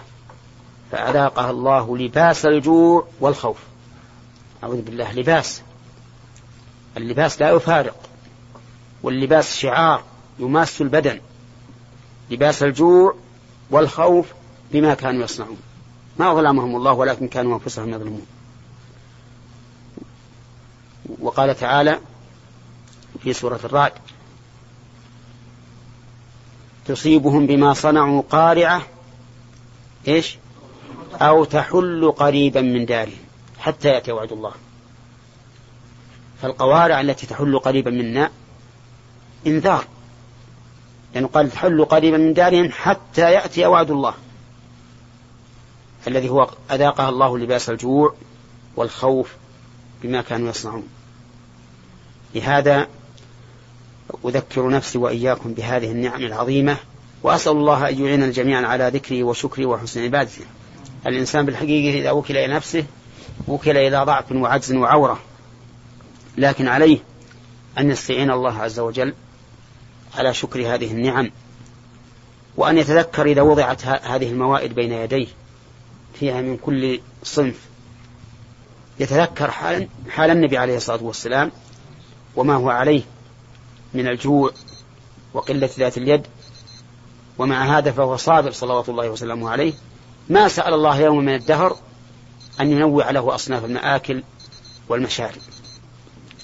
فأذاقها 0.92 1.52
الله 1.52 1.98
لباس 1.98 2.46
الجوع 2.46 3.08
والخوف 3.20 3.58
أعوذ 4.64 4.82
بالله 4.82 5.12
لباس 5.14 5.62
اللباس 6.98 7.42
لا 7.42 7.50
يفارق 7.50 7.96
واللباس 9.04 9.58
شعار 9.58 10.04
يماس 10.40 10.82
البدن 10.82 11.20
لباس 12.30 12.64
الجوع 12.64 13.16
والخوف 13.70 14.26
بما 14.72 14.94
كانوا 14.94 15.24
يصنعون. 15.24 15.58
ما 16.20 16.34
ظلمهم 16.34 16.76
الله 16.76 16.92
ولكن 16.92 17.28
كانوا 17.28 17.54
أنفسهم 17.54 17.90
يظلمون. 17.90 18.26
وقال 21.20 21.56
تعالى 21.56 22.00
في 23.24 23.34
سورة 23.34 23.60
الرعد 23.64 23.92
تصيبهم 26.86 27.48
بما 27.48 27.74
صنعوا 27.74 28.22
قارعة 28.30 28.82
إيش؟ 30.08 30.38
أو 31.14 31.44
تحل 31.44 32.12
قريبا 32.18 32.62
من 32.62 32.86
دارهم 32.86 33.26
حتى 33.60 33.88
يأتي 33.88 34.12
وعد 34.12 34.32
الله. 34.32 34.52
فالقوارع 36.42 37.02
التي 37.02 37.28
تحل 37.28 37.60
قريبا 37.60 37.92
منا 37.92 38.32
انذار. 39.48 39.86
لأنه 41.16 41.28
قال 41.28 41.52
تحل 41.52 41.86
قريبا 41.86 42.18
من 42.18 42.34
دارهم 42.34 42.72
حتى 42.72 43.22
يأتي 43.32 43.66
وعد 43.66 43.92
الله 43.92 44.14
الذي 46.08 46.30
هو 46.30 46.50
أذاقها 46.72 47.10
الله 47.10 47.38
لباس 47.38 47.70
الجوع 47.70 48.14
والخوف 48.76 49.34
بما 50.04 50.22
كانوا 50.22 50.50
يصنعون. 50.50 50.88
لهذا 52.36 52.88
أذكر 54.26 54.70
نفسي 54.70 54.98
وإياكم 54.98 55.54
بهذه 55.54 55.92
النعم 55.92 56.22
العظيمة 56.22 56.78
وأسأل 57.24 57.52
الله 57.52 57.90
أن 57.90 58.06
يعين 58.06 58.32
جميعا 58.32 58.66
على 58.66 58.90
ذكره 58.94 59.24
وشكره 59.24 59.66
وحسن 59.66 60.04
عبادته. 60.04 60.46
الإنسان 61.08 61.46
بالحقيقة 61.46 62.00
إذا 62.00 62.12
وكل 62.12 62.38
إلى 62.38 62.54
نفسه 62.54 62.86
وكل 63.48 63.78
إلى 63.78 64.04
ضعف 64.04 64.32
وعجز 64.32 64.74
وعورة 64.74 65.20
لكن 66.38 66.68
عليه 66.68 66.98
أن 67.78 67.92
يستعين 67.92 68.32
الله 68.32 68.62
عز 68.62 68.80
وجل 68.80 69.14
على 70.16 70.34
شكر 70.34 70.74
هذه 70.74 70.92
النعم 70.92 71.32
وأن 72.58 72.78
يتذكر 72.78 73.26
إذا 73.26 73.42
وضعت 73.42 73.86
هذه 73.86 74.30
الموائد 74.30 74.76
بين 74.76 74.92
يديه 74.92 75.28
فيها 76.14 76.42
من 76.42 76.58
كل 76.58 77.00
صنف. 77.24 77.60
يتذكر 79.00 79.52
حال, 79.52 79.88
حال 80.10 80.32
النبي 80.32 80.58
عليه 80.58 80.78
الصلاة 80.78 81.04
والسلام 81.04 81.52
وما 82.36 82.56
هو 82.56 82.70
عليه 82.70 83.02
من 83.94 84.08
الجوع 84.08 84.52
وقلة 85.34 85.70
ذات 85.80 85.98
اليد 85.98 86.28
ومع 87.38 87.78
هذا 87.78 87.92
فهو 87.92 88.18
صابر 88.18 88.52
صلوات 88.52 88.90
الله 88.90 89.10
وسلامه 89.10 89.50
عليه. 89.50 89.74
ما 90.30 90.48
سأل 90.48 90.74
الله 90.74 91.00
يوم 91.00 91.18
من 91.18 91.36
الدهر 91.36 91.78
أن 92.60 92.72
ينوع 92.72 93.12
له 93.12 93.36
أصناف 93.36 93.66
المآكل 93.66 94.24
والمشارب. 94.90 95.42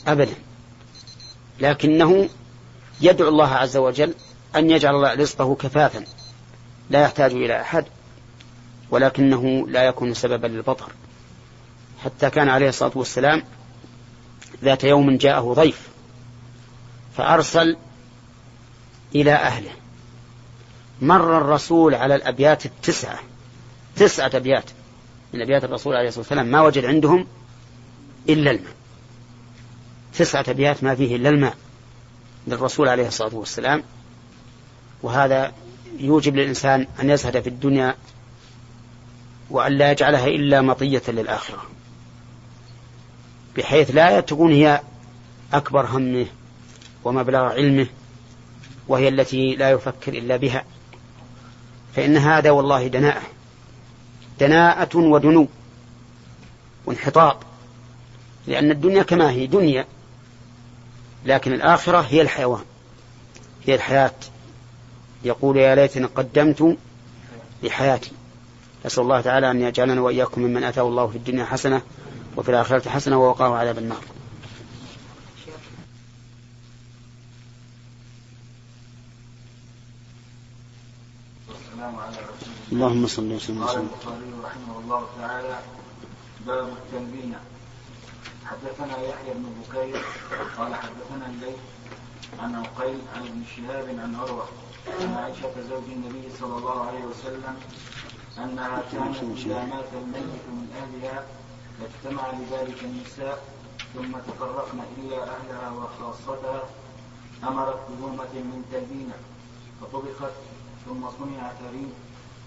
أبدا. 0.07 0.35
لكنه 1.59 2.29
يدعو 3.01 3.29
الله 3.29 3.48
عز 3.48 3.77
وجل 3.77 4.13
أن 4.55 4.72
يجعل 4.72 5.20
رزقه 5.20 5.55
كفافا 5.55 6.05
لا 6.89 7.01
يحتاج 7.01 7.31
إلى 7.31 7.62
أحد 7.62 7.86
ولكنه 8.91 9.67
لا 9.67 9.84
يكون 9.84 10.13
سببا 10.13 10.48
للبطر. 10.48 10.91
حتى 12.03 12.29
كان 12.29 12.50
عليه 12.50 12.70
الصلاة 12.70 12.91
والسلام 12.96 13.43
ذات 14.63 14.84
يوم 14.84 15.17
جاءه 15.17 15.53
ضيف 15.53 15.88
فأرسل 17.17 17.77
إلى 19.15 19.34
أهله. 19.34 19.72
مر 21.01 21.38
الرسول 21.38 21.96
على 21.96 22.15
الأبيات 22.15 22.65
التسعة 22.65 23.20
تسعة 23.96 24.31
أبيات 24.34 24.65
من 25.34 25.41
أبيات 25.41 25.63
الرسول 25.63 25.96
عليه 25.96 26.08
الصلاة 26.08 26.22
والسلام 26.22 26.46
ما 26.46 26.62
وجد 26.62 26.86
عندهم 26.86 27.27
إلا 28.29 28.51
الماء. 28.51 28.74
تسعة 30.17 30.46
أبيات 30.48 30.84
ما 30.84 30.96
فيه 30.96 31.15
إلا 31.15 31.29
الماء. 31.29 31.55
للرسول 32.48 32.88
عليه 32.89 33.07
الصلاة 33.07 33.36
والسلام. 33.36 33.83
وهذا 35.03 35.53
يوجب 36.00 36.36
للإنسان 36.36 36.88
أن 37.01 37.10
يزهد 37.10 37.41
في 37.41 37.50
الدنيا 37.50 37.95
وأن 39.50 39.71
لا 39.71 39.91
يجعلها 39.91 40.27
إلا 40.27 40.62
مطية 40.62 41.01
للآخرة 41.07 41.63
بحيث 43.57 43.95
لا 43.95 44.19
تكون 44.19 44.51
هي 44.51 44.81
أكبر 45.53 45.86
همه 45.86 46.25
ومبلغ 47.03 47.39
علمه 47.39 47.88
وهي 48.88 49.07
التي 49.07 49.55
لا 49.55 49.69
يفكر 49.69 50.13
إلا 50.13 50.38
بها. 50.38 50.63
فإن 51.95 52.17
هذا 52.17 52.51
والله 52.51 52.88
دناءة 52.88 53.21
دناءة 54.39 54.98
ودنو 54.98 55.48
وانحطاط 56.86 57.38
لأن 58.48 58.71
الدنيا 58.71 59.03
كما 59.03 59.31
هي 59.31 59.48
دنيا 59.48 59.86
لكن 61.25 61.53
الآخرة 61.53 61.99
هي 61.99 62.21
الحيوان 62.21 62.63
هي 63.65 63.75
الحياة. 63.75 64.13
يقول 65.23 65.57
يا 65.57 65.75
ليتني 65.75 66.05
قدمت 66.05 66.77
لحياتي. 67.63 68.12
نسأل 68.86 69.03
الله 69.03 69.21
تعالى 69.21 69.51
أن 69.51 69.62
يجعلنا 69.62 70.01
وإياكم 70.01 70.41
ممن 70.41 70.63
أتاه 70.63 70.81
الله 70.81 71.07
في 71.07 71.15
الدنيا 71.15 71.45
حسنة 71.45 71.81
وفي 72.38 72.49
الآخرة 72.49 72.89
حسنة 72.89 73.17
ووقاه 73.17 73.55
عذاب 73.55 73.77
النار. 73.77 74.03
اللهم 82.71 83.07
صل 83.07 83.31
وسلم 83.31 83.63
قال 83.63 83.69
وسلم 83.69 83.89
البخاري 83.93 84.31
رحمه 84.43 84.79
الله 84.79 85.07
تعالى 85.19 85.60
باب 86.47 86.67
التلبينة 86.67 87.39
حدثنا 88.51 88.97
يحيى 88.97 89.33
بن 89.33 89.45
بكير 89.59 90.01
قال 90.57 90.75
حدثنا 90.75 91.25
الليث 91.29 91.59
عن 92.39 92.55
عقيل 92.55 92.99
عن 93.15 93.21
ابن 93.21 93.43
شهاب 93.55 93.89
عن 93.99 94.15
عروة 94.15 94.45
عن 95.01 95.13
عائشة 95.13 95.61
زوج 95.69 95.83
النبي 95.91 96.29
صلى 96.39 96.57
الله 96.57 96.85
عليه 96.87 97.03
وسلم 97.05 97.55
أنها 98.37 98.83
كانت 98.91 99.17
إذا 99.37 99.65
مات 99.65 99.89
الميت 99.93 100.45
من 100.57 100.67
أهلها 100.81 101.25
فاجتمع 101.79 102.23
لذلك 102.31 102.83
النساء 102.83 103.43
ثم 103.93 104.11
تفرقن 104.11 104.79
إلا 104.97 105.17
أهلها 105.23 105.71
وخاصتها 105.71 106.63
أمرت 107.43 107.79
بلومة 107.89 108.33
من 108.33 108.65
تلبينة 108.71 109.15
فطبخت 109.81 110.33
ثم 110.85 111.01
صنع 111.19 111.51
تريد 111.59 111.93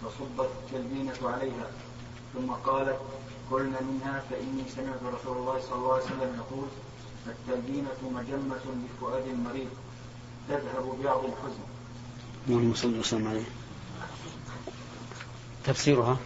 فصبت 0.03 0.51
التلبينة 0.65 1.19
عليها 1.23 1.71
ثم 2.35 2.51
قالت 2.51 2.99
كلن 3.51 3.77
منها 3.91 4.23
فإني 4.31 4.65
سمعت 4.77 5.03
رسول 5.15 5.37
الله 5.37 5.61
صلى 5.61 5.75
الله 5.75 5.95
عليه 5.95 6.05
وسلم 6.05 6.37
يقول 6.37 6.69
التلبينة 7.27 8.01
مجمة 8.03 8.65
لفؤاد 8.85 9.27
مريض 9.29 9.69
تذهب 10.49 10.99
بعض 11.05 11.25
الحزن. 11.25 11.65
اللهم 12.49 12.75
صل 12.75 12.99
وسلم 12.99 13.29
عليه. 13.29 13.45
تفسيرها؟ 15.65 16.17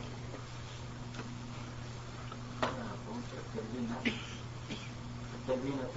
التلبينة 5.48 5.94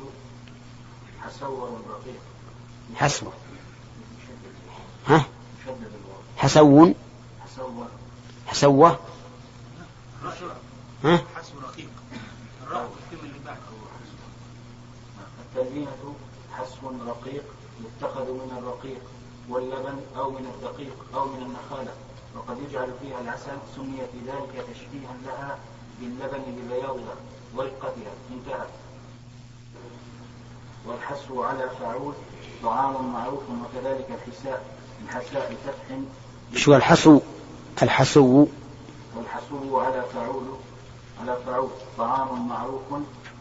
حسور 1.21 1.81
رقيق. 1.89 2.21
حسوة 2.95 3.33
ها؟ 5.07 5.25
حسو 6.37 6.93
حسور. 7.45 7.87
حسوة؟ 8.47 8.99
ها؟ 11.03 11.23
حسب 11.35 11.53
رقيق 11.63 11.89
الراء 12.63 12.89
والكلمة 12.91 13.29
اللي 13.29 13.45
بعد 13.45 13.57
التلبينة 15.41 16.15
حسو 16.53 16.91
رقيق 17.07 17.43
يتخذ 17.85 18.31
من 18.31 18.57
الرقيق 18.57 19.01
واللبن 19.49 20.01
أو 20.17 20.31
من 20.31 20.45
الدقيق 20.55 20.95
أو 21.15 21.25
من 21.25 21.41
النخالة 21.41 21.93
وقد 22.35 22.57
يجعل 22.69 22.89
فيها 23.01 23.21
العسل 23.21 23.57
سمي 23.75 23.97
في 23.97 24.19
ذلك 24.27 24.65
تشبيها 24.73 25.15
لها 25.25 25.57
باللبن 25.99 26.41
لبياضها 26.47 27.15
ورقتها. 27.55 28.13
انتهى. 28.31 28.67
والحسو 30.85 31.43
على 31.43 31.69
فاعول 31.79 32.13
طعام 32.63 33.13
معروف 33.13 33.43
وكذلك 33.49 34.07
الحساء 34.09 34.65
الحساء 35.05 35.53
بفتح 35.53 35.99
شو 36.61 36.75
الحسو 36.75 37.19
الحسو 37.81 38.47
والحسو 39.15 39.79
على 39.79 40.03
فاعول 40.13 40.43
على 41.21 41.37
فاعول 41.45 41.69
طعام 41.97 42.47
معروف 42.49 42.81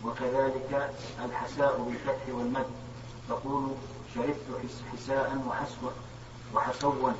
وكذلك 0.04 0.90
الحساء 1.24 1.78
بالفتح 1.82 2.34
والمد. 2.34 2.66
تقول 3.28 3.68
شربت 4.14 4.46
حس- 4.62 4.82
حساء 5.02 5.44
وحسوة 5.48 5.92
وحسوا 6.54 7.12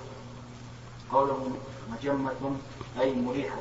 قوله 1.13 1.51
مجمة 1.91 2.57
أي 3.01 3.15
مريحة. 3.15 3.57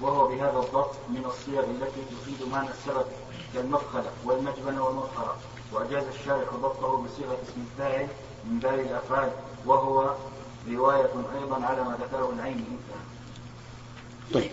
وهو 0.00 0.28
بهذا 0.28 0.58
الضبط 0.58 0.94
من 1.08 1.24
الصيغ 1.26 1.64
التي 1.64 2.00
تفيد 2.10 2.48
معنى 2.52 2.68
السبب 2.70 3.06
كالمفخلة 3.54 4.10
والمجبنة 4.24 4.84
والمفخرة. 4.84 5.36
وأجاز 5.72 6.04
الشارح 6.06 6.54
ضبطه 6.54 6.96
بصيغة 7.04 7.36
اسم 7.42 7.60
الفاعل 7.72 8.08
من 8.44 8.58
باب 8.58 8.78
الأفعال 8.78 9.30
وهو 9.66 10.14
رواية 10.70 11.10
أيضا 11.40 11.66
على 11.66 11.84
ما 11.84 11.98
ذكره 12.02 12.32
العين 12.36 12.78
طيب. 14.34 14.50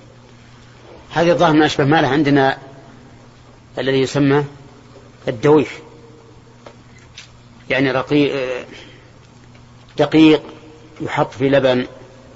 هذه 1.09 1.31
الظاهر 1.31 1.53
من 1.53 1.61
أشبه 1.61 1.83
ما 1.83 2.01
له 2.01 2.07
عندنا 2.07 2.57
الذي 3.77 4.01
يسمى 4.01 4.45
الدويح 5.27 5.69
يعني 7.69 7.91
رقيق 7.91 8.65
دقيق 9.97 10.41
يحط 11.01 11.31
في 11.31 11.49
لبن 11.49 11.87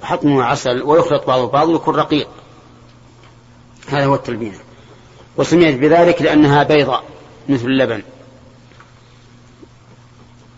يحط 0.02 0.24
منه 0.24 0.44
عسل 0.44 0.82
ويخلط 0.82 1.26
بعضه 1.26 1.46
ببعض 1.46 1.68
ويكون 1.68 1.94
رقيق. 1.94 2.28
هذا 3.88 4.06
هو 4.06 4.14
التلبينة 4.14 4.58
وسميت 5.36 5.78
بذلك 5.78 6.22
لأنها 6.22 6.62
بيضاء 6.62 7.04
مثل 7.48 7.66
اللبن. 7.66 8.02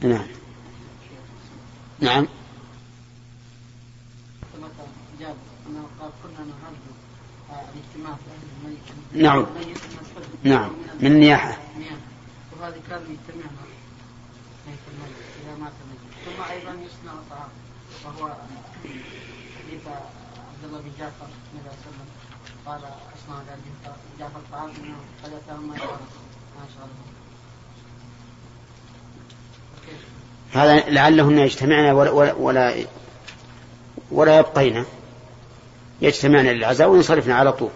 نعم. 0.02 0.26
نعم 2.00 2.26
كما 4.52 4.68
جاب 5.20 5.36
انه 5.68 5.86
قال 6.00 6.10
نعم 9.14 9.46
نعم 10.42 10.70
من 11.00 11.20
مياه. 11.20 11.56
وهذه 12.60 12.74
كان 12.88 13.02
الميت 13.02 13.18
إذا 15.42 15.56
مات 15.60 15.72
ثم 16.24 16.42
أيضا 16.52 16.70
يصنع 16.70 17.12
طعام 17.30 17.48
وهو 18.04 18.32
حديث 19.58 19.86
عبد 19.86 20.64
الله 20.64 20.78
بن 20.78 20.90
جعفر 20.98 21.26
النبي 21.52 21.70
صلى 21.70 21.92
الله 21.92 22.02
عليه 22.02 22.02
وسلم 22.02 22.08
قال 22.66 22.78
أصنع 22.78 23.42
جعفر 24.18 24.40
طعام 24.52 24.70
قد 25.24 25.32
أتاهم 25.32 25.68
ما 25.68 25.76
شاء 25.76 25.86
الله؟ 25.86 27.12
هذا 30.52 30.90
لعلهن 30.90 31.38
يجتمعن 31.38 31.94
ولا, 31.94 32.10
ولا, 32.10 32.32
ولا, 32.32 32.86
ولا 34.10 34.38
يبقين 34.38 34.84
يجتمعن 36.00 36.44
للعزاء 36.44 36.88
وينصرفن 36.88 37.30
على 37.30 37.52
طول 37.52 37.70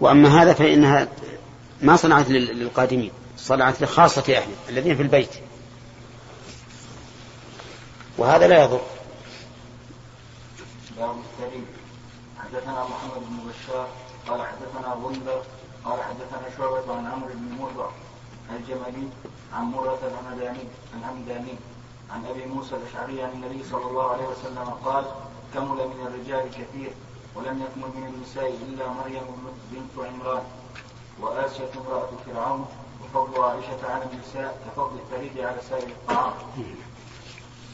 وأما 0.00 0.42
هذا 0.42 0.52
فإنها 0.52 1.08
ما 1.82 1.96
صنعت 1.96 2.28
لل- 2.30 2.58
للقادمين 2.58 3.10
صنعت 3.36 3.82
لخاصة 3.82 4.22
أهله 4.36 4.54
الذين 4.68 4.96
في 4.96 5.02
البيت. 5.02 5.30
وهذا 8.18 8.48
لا 8.48 8.64
يضر. 8.64 8.80
حدثنا 12.38 12.84
محمد 12.84 13.22
بن 13.28 13.36
بشار 13.50 13.88
قال 14.28 14.40
حدثنا 14.42 14.94
غندر 14.94 15.42
قال 15.84 15.98
حدثنا 16.02 16.56
شعبة 16.58 16.94
عن 16.96 17.06
عمرو 17.06 17.28
بن 17.34 17.56
مرة 17.60 17.92
الجملي 18.50 19.08
عن 19.52 19.64
مرة 19.64 19.98
الهمداني 20.02 20.64
الهمداني 20.98 21.54
عن 22.10 22.26
أبي 22.26 22.44
موسى 22.46 22.74
الأشعري 22.76 23.22
عن 23.22 23.30
النبي 23.32 23.64
صلى 23.70 23.84
الله 23.90 24.10
عليه 24.10 24.24
وسلم 24.24 24.70
قال 24.84 25.04
كمل 25.54 25.76
من 25.88 26.06
الرجال 26.06 26.50
كثير. 26.50 26.90
ولم 27.36 27.62
يكمل 27.62 27.90
من 28.00 28.06
النساء 28.14 28.50
إلا 28.68 28.88
مريم 28.88 29.22
بنت 29.72 30.06
عمران. 30.06 30.42
وآسية 31.20 31.70
امرأة 31.76 32.08
فرعون 32.26 32.66
وفضل 33.04 33.42
عائشة 33.42 33.92
على 33.92 34.04
النساء 34.12 34.58
كفضل 34.66 34.96
الثريد 34.98 35.38
على 35.40 35.56
سائر 35.70 35.88
الطعام. 35.88 36.32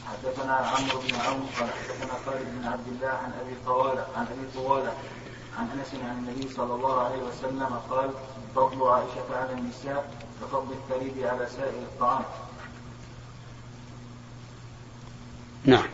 حدثنا 0.07 0.53
عمرو 0.53 0.99
بن 0.99 1.15
عون 1.15 1.49
قال 1.59 1.69
حدثنا 1.69 2.13
خالد 2.25 2.47
بن 2.59 2.67
عبد 2.67 2.87
الله 2.87 3.07
عن 3.07 3.31
أبي 3.41 3.55
طوالة 3.65 4.07
عن 4.17 4.25
أبي 4.27 4.47
طوالة 4.55 4.93
عن 5.57 5.69
أنس 5.69 5.93
عن 6.03 6.17
النبي 6.17 6.53
صلى 6.53 6.73
الله 6.75 7.01
عليه 7.01 7.23
وسلم 7.23 7.79
قال 7.89 8.09
فضل 8.55 8.87
عائشة 8.87 9.37
على 9.37 9.53
النساء 9.53 10.11
كفضل 10.41 10.73
الثريد 10.73 11.23
على 11.23 11.47
سائر 11.47 11.73
الطعام. 11.73 12.23
نعم. 15.65 15.87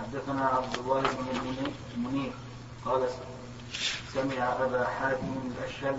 حدثنا 0.00 0.46
عبد 0.46 0.78
الله 0.78 1.00
بن 1.00 1.26
المني- 1.38 1.74
المنير 1.96 2.32
قال 2.84 3.08
سمع 4.12 4.52
أبا 4.64 4.86
حاتم 4.86 5.34
الأشهل 5.46 5.96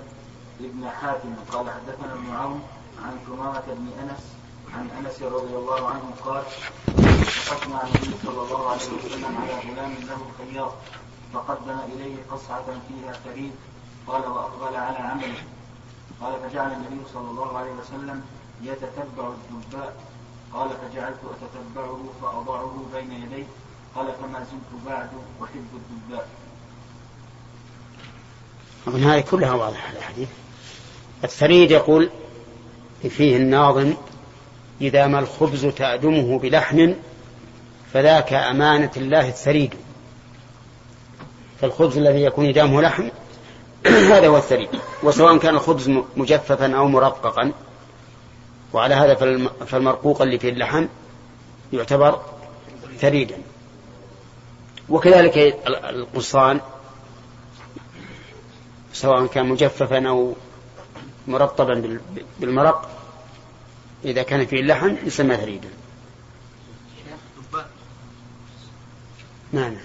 ابن 0.59 0.89
حاتم 0.89 1.35
قال 1.51 1.69
حدثنا 1.69 2.13
ابن 2.13 2.35
عون 2.35 2.63
عن 3.03 3.17
ثمامة 3.27 3.63
بن 3.67 3.87
أنس 4.03 4.23
عن 4.73 4.89
أنس 4.89 5.21
رضي 5.21 5.55
الله 5.55 5.87
عنه 5.87 6.13
قال 6.25 6.43
وقفنا 6.87 7.77
عن 7.77 7.87
النبي 7.87 8.17
صلى 8.23 8.41
الله 8.41 8.69
عليه 8.69 8.87
وسلم 9.05 9.37
على 9.37 9.53
غلام 9.53 9.91
له 9.91 10.21
خياط 10.37 10.73
فقدم 11.33 11.77
إليه 11.93 12.15
قصعة 12.31 12.65
فيها 12.87 13.11
ثريد 13.11 13.51
قال 14.07 14.21
وأقبل 14.21 14.75
على 14.75 14.97
عمله. 14.97 15.43
قال 16.21 16.49
فجعل 16.49 16.71
النبي 16.71 17.01
صلى 17.13 17.29
الله 17.29 17.57
عليه 17.57 17.71
وسلم 17.71 18.23
يتتبع 18.61 19.27
الدباء. 19.27 19.95
قال 20.53 20.69
فجعلت 20.69 21.19
أتتبعه 21.33 22.03
فأضعه 22.21 22.85
بين 22.93 23.11
يديه. 23.11 23.45
قال 23.95 24.13
فما 24.13 24.39
زلت 24.39 24.85
بعد 24.85 25.09
أحب 25.43 25.67
الدباء. 25.73 26.29
أظن 28.87 29.03
هذه 29.03 29.21
كلها 29.21 29.53
واضحة 29.53 29.93
الحديث. 29.97 30.27
الثريد 31.23 31.71
يقول 31.71 32.09
فيه 33.09 33.37
الناظم 33.37 33.93
إذا 34.81 35.07
ما 35.07 35.19
الخبز 35.19 35.65
تأدمه 35.65 36.39
بلحم 36.39 36.93
فذاك 37.93 38.33
أمانة 38.33 38.91
الله 38.97 39.29
الثريد. 39.29 39.73
فالخبز 41.61 41.97
الذي 41.97 42.21
يكون 42.23 42.45
إدامه 42.45 42.81
لحم 42.81 43.09
هذا 43.85 44.27
هو 44.27 44.37
الثريد. 44.37 44.69
وسواء 45.03 45.37
كان 45.37 45.55
الخبز 45.55 45.89
مجففا 46.17 46.75
أو 46.77 46.87
مرققا. 46.87 47.51
وعلى 48.73 48.95
هذا 48.95 49.13
فالم- 49.15 49.49
فالمرقوق 49.65 50.21
اللي 50.21 50.39
فيه 50.39 50.49
اللحم 50.49 50.85
يعتبر 51.73 52.21
ثريدا. 52.99 53.37
وكذلك 54.89 55.37
ال- 55.37 55.75
القصان 55.85 56.61
سواء 58.95 59.25
كان 59.27 59.45
مجففا 59.45 60.09
أو 60.09 60.35
مرطبا 61.27 61.73
بال- 61.73 62.01
بالمرق 62.39 62.89
إذا 64.05 64.23
كان 64.23 64.45
فيه 64.45 64.59
اللحم 64.59 64.95
يسمى 65.03 65.37
ثريدا. 65.37 65.69
نعم. 69.51 69.75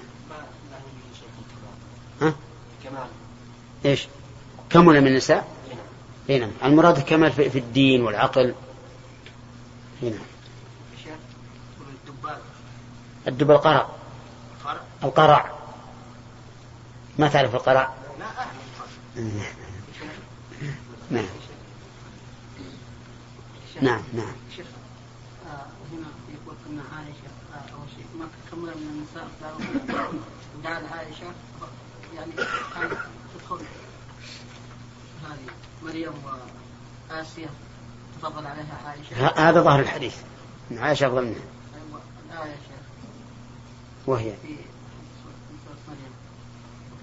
ها؟ 2.23 2.35
كمال 2.85 3.07
إيش؟ 3.85 4.09
كمل 4.70 5.01
من 5.01 5.07
النساء؟ 5.07 5.49
اي 6.31 6.38
نعم. 6.38 6.51
المراد 6.64 7.01
كمال 7.01 7.33
في 7.33 7.59
الدين 7.59 8.03
والعقل. 8.03 8.55
اي 10.03 10.11
نعم. 10.11 10.20
الدب 13.29 13.51
القرع. 13.51 13.88
قرع. 14.64 14.81
القرع. 15.05 15.51
ما 17.18 17.29
تعرف 17.29 17.55
القرع؟ 17.55 17.94
نعم. 21.11 21.25
نعم 23.83 24.03
نعم. 24.14 24.33
هنا 25.92 26.07
يقول 26.35 26.55
كنا 26.68 26.83
عائشة 26.96 27.31
آه 27.55 27.75
أول 27.75 27.88
شيء 27.96 28.07
ما 28.18 28.27
كمل 28.51 28.61
من 28.62 29.07
النساء 29.16 29.29
قالوا 29.42 30.20
جعل 30.64 30.87
عائشة 30.87 31.33
يعني 32.16 32.33
كانت 32.75 32.99
تدخل 33.35 33.61
هذه 35.25 35.46
مريم 35.83 36.12
وآسيا 37.11 37.49
تفضل 38.20 38.46
عليها 38.46 38.81
عائشة 38.87 39.27
ه- 39.29 39.49
هذا 39.51 39.61
ظاهر 39.61 39.81
الحديث. 39.81 40.16
إن 40.70 40.79
عائشة 40.79 41.07
أفضل 41.07 41.25
منها. 41.25 41.35
أيوة 41.35 42.01
الآية 42.31 42.53
شيخ 42.57 42.81
وهي 44.07 44.33
في 44.42 44.57
سورة 45.25 45.77
مريم 45.88 46.12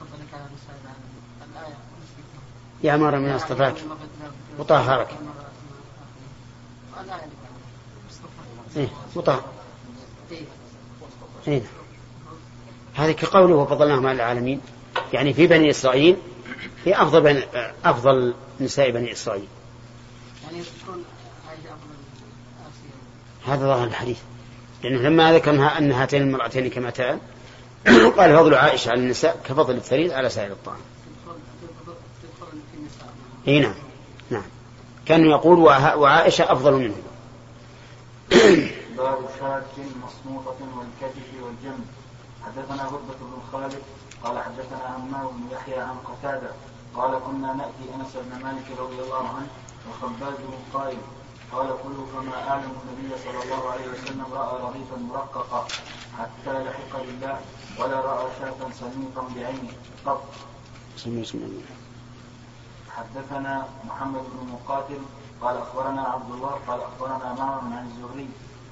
وفضلك 0.01 0.33
على 0.33 0.43
نساء 0.43 0.79
العالمين 0.83 1.21
الآية 1.51 1.77
نسيتها. 2.01 2.41
يا 2.83 2.95
مرة 2.95 3.17
من 3.17 3.29
اصطفاك 3.29 3.75
وطهرك. 4.59 5.07
إيه 8.77 8.89
وطهر 9.15 9.43
إيه. 11.47 11.61
هذه 12.95 13.11
كقوله 13.11 13.55
وفضلناهم 13.55 14.07
على 14.07 14.15
العالمين. 14.15 14.61
يعني 15.13 15.33
في 15.33 15.47
بني 15.47 15.69
إسرائيل 15.69 16.17
هي 16.85 17.01
أفضل 17.01 17.21
بني 17.21 17.43
أفضل 17.85 18.33
نساء 18.59 18.91
بني 18.91 19.11
إسرائيل. 19.11 19.47
يعني 20.43 20.63
هذا 23.45 23.65
ظاهر 23.65 23.87
الحديث. 23.87 24.17
لأنه 24.83 24.99
لما 24.99 25.33
ذكرها 25.33 25.77
أن 25.77 25.91
هاتين 25.91 26.21
المرأتين 26.21 26.69
كمتان 26.69 27.19
قال 28.17 28.35
فضل 28.35 28.55
عائشة 28.55 28.89
على 28.89 28.99
النساء 28.99 29.39
كفضل 29.45 29.75
الثريد 29.75 30.11
على 30.11 30.29
سائر 30.29 30.51
الطعام 30.51 30.77
تدخل 30.77 31.39
تدخل 31.61 31.93
تدخل 32.23 32.47
في 32.71 32.77
النساء 32.77 33.07
إي 33.47 33.59
نعم. 33.59 33.73
نعم. 34.29 34.43
كان 35.05 35.25
يقول 35.25 35.59
وع- 35.59 35.93
وعائشة 35.95 36.51
أفضل 36.51 36.73
منه. 36.73 36.95
باب 38.97 39.19
شاة 39.39 39.63
مصموطة 40.05 40.55
والكتف 40.77 41.27
والجنب 41.43 41.85
حدثنا 42.45 42.83
هربة 42.89 43.13
بن 43.21 43.37
خالد 43.51 43.81
قال 44.23 44.39
حدثنا 44.43 44.83
عمار 44.95 45.27
بن 45.27 45.55
يحيى 45.55 45.79
عن 45.79 45.95
قتادة 45.97 46.49
قال 46.95 47.19
كنا 47.19 47.53
نأتي 47.53 47.85
أنس 47.95 48.13
بن 48.15 48.43
مالك 48.45 48.65
رضي 48.79 48.99
الله 49.01 49.27
عنه 49.27 49.47
وخباز 49.89 50.33
قائم 50.73 50.97
قال 51.51 51.67
كلوا 51.83 52.05
فما 52.15 52.49
أعلم 52.49 52.71
النبي 52.83 53.15
صلى 53.23 53.43
الله 53.43 53.69
عليه 53.69 53.87
وسلم 53.87 54.25
رأى 54.33 54.61
رغيفا 54.61 54.97
مرققا 55.13 55.67
حتى 56.19 56.63
لحق 56.63 57.01
بالله 57.05 57.39
ولا 57.79 57.99
رأى 58.01 58.25
شاة 58.39 58.71
سميقا 58.79 59.27
بعينه. 59.35 59.71
قط 60.05 60.23
بسم 60.97 61.09
الله 61.09 61.51
حدثنا 62.97 63.67
محمد 63.85 64.21
بن 64.21 64.51
مقاتل 64.53 65.01
قال 65.41 65.57
أخبرنا 65.57 66.01
عبد 66.01 66.31
الله 66.31 66.59
قال 66.67 66.79
أخبرنا 66.81 67.33
معمر 67.33 67.77
عن 67.77 67.87
الزهري 67.87 68.29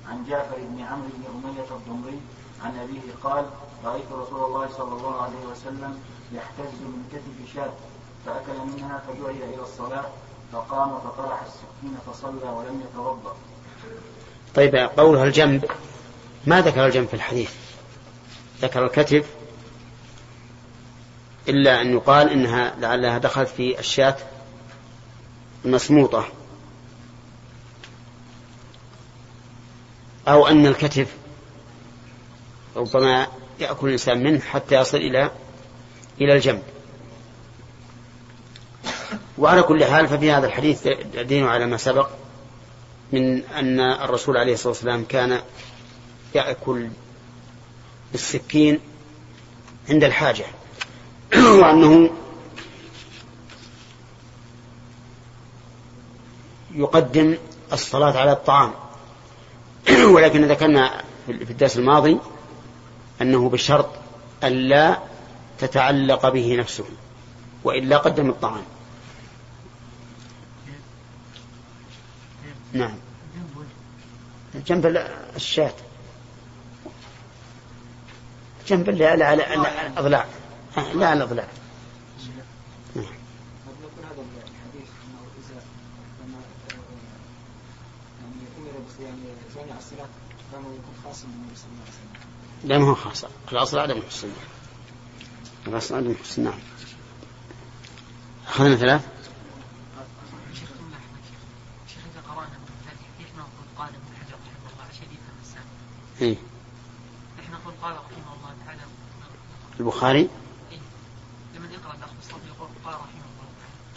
عن 0.09 0.25
جعفر 0.29 0.57
بن 0.57 0.83
عمرو 0.83 1.07
بن 1.13 1.49
أمية 1.49 1.69
الضمري 1.71 2.19
عن 2.63 2.79
أبيه 2.79 3.13
قال 3.23 3.45
رأيت 3.85 4.05
رسول 4.11 4.43
الله 4.45 4.67
صلى 4.77 4.93
الله 4.93 5.21
عليه 5.21 5.45
وسلم 5.51 5.99
يحتز 6.33 6.73
من 6.81 7.03
كتف 7.11 7.53
شاة 7.55 7.73
فأكل 8.25 8.59
منها 8.75 9.01
فدعي 9.07 9.53
إلى 9.53 9.61
الصلاة 9.61 10.05
فقام 10.53 10.99
فطرح 10.99 11.41
السكين 11.41 11.97
فصلى 12.07 12.49
ولم 12.49 12.81
يتوضأ. 12.89 13.35
طيب 14.55 14.75
قولها 14.75 15.23
الجنب. 15.23 15.65
ما 16.47 16.61
ذكر 16.61 16.85
الجنب 16.85 17.07
في 17.07 17.13
الحديث؟ 17.13 17.51
ذكر 18.61 18.85
الكتف 18.85 19.25
إلا 21.47 21.81
أن 21.81 21.93
يقال 21.93 22.29
إنها 22.29 22.75
لعلها 22.79 23.17
دخلت 23.17 23.49
في 23.49 23.79
الشاة 23.79 24.15
المسموطة 25.65 26.27
أو 30.27 30.47
أن 30.47 30.65
الكتف 30.65 31.07
ربما 32.75 33.27
يأكل 33.59 33.87
الإنسان 33.87 34.23
منه 34.23 34.39
حتى 34.39 34.75
يصل 34.75 34.97
إلى 34.97 35.31
إلى 36.21 36.33
الجنب. 36.33 36.63
وعلى 39.37 39.63
كل 39.63 39.85
حال 39.85 40.07
ففي 40.07 40.31
هذا 40.31 40.47
الحديث 40.47 40.87
دين 41.17 41.45
على 41.45 41.65
ما 41.65 41.77
سبق 41.77 42.09
من 43.11 43.43
أن 43.43 43.79
الرسول 43.79 44.37
عليه 44.37 44.53
الصلاة 44.53 44.69
والسلام 44.69 45.05
كان 45.05 45.41
يأكل 46.35 46.89
بالسكين 48.11 48.79
عند 49.89 50.03
الحاجة. 50.03 50.45
وأنه 51.61 52.09
يقدم 56.75 57.37
الصلاة 57.73 58.19
على 58.19 58.31
الطعام. 58.31 58.73
ولكن 60.15 60.45
ذكرنا 60.45 61.03
في 61.25 61.51
الدرس 61.51 61.77
الماضي 61.77 62.17
أنه 63.21 63.49
بشرط 63.49 63.89
ألا 64.43 64.99
تتعلق 65.59 66.29
به 66.29 66.55
نفسه 66.55 66.85
وإلا 67.63 67.97
قدم 67.97 68.29
الطعام. 68.29 68.63
نعم. 72.73 72.95
جنب 74.67 74.85
الشاة. 75.35 75.73
جنب 78.67 78.89
لا 78.89 79.15
لا 79.15 79.35
لا 79.35 79.87
الأضلاع. 79.87 80.25
لا 80.75 81.13
الأضلاع 81.13 81.43
قد 81.45 83.05
يكون 83.83 84.03
هذا 84.03 84.21
الحديث 84.21 84.89
انه 85.05 85.21
اذا 85.39 85.61
لما 86.21 86.37
أمر 88.21 88.81
جامع 89.55 89.77
الصلاه 89.77 90.09
فانه 90.51 90.67
يكون 90.67 90.95
خاصا 91.03 91.27
بالنبي 91.27 91.55
صلى 91.55 91.67
الله 91.71 91.81
عليه 91.81 91.91
وسلم. 91.91 92.69
لا 92.69 92.77
ما 92.77 92.85
هو 92.85 92.95
خاصة 92.95 93.29
الأصل 93.51 93.79
عدم 93.79 93.97
الحسن 93.97 94.29
الأصل 95.67 95.95
عدم 95.95 96.11
الحسن 96.11 96.43
نعم 96.43 96.59
أخذنا 98.47 98.75
ثلاث 98.75 99.01
شيخ 100.53 100.69
ثم 100.69 100.93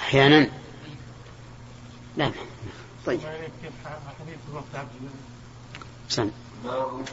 أحيانا. 0.09 0.51
لا. 2.17 2.33
طيب. 3.07 3.21
باب 6.65 7.05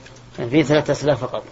في 0.49 0.63
ثلاثة 0.63 0.93
أسئلة 0.93 1.15
فقط. 1.15 1.43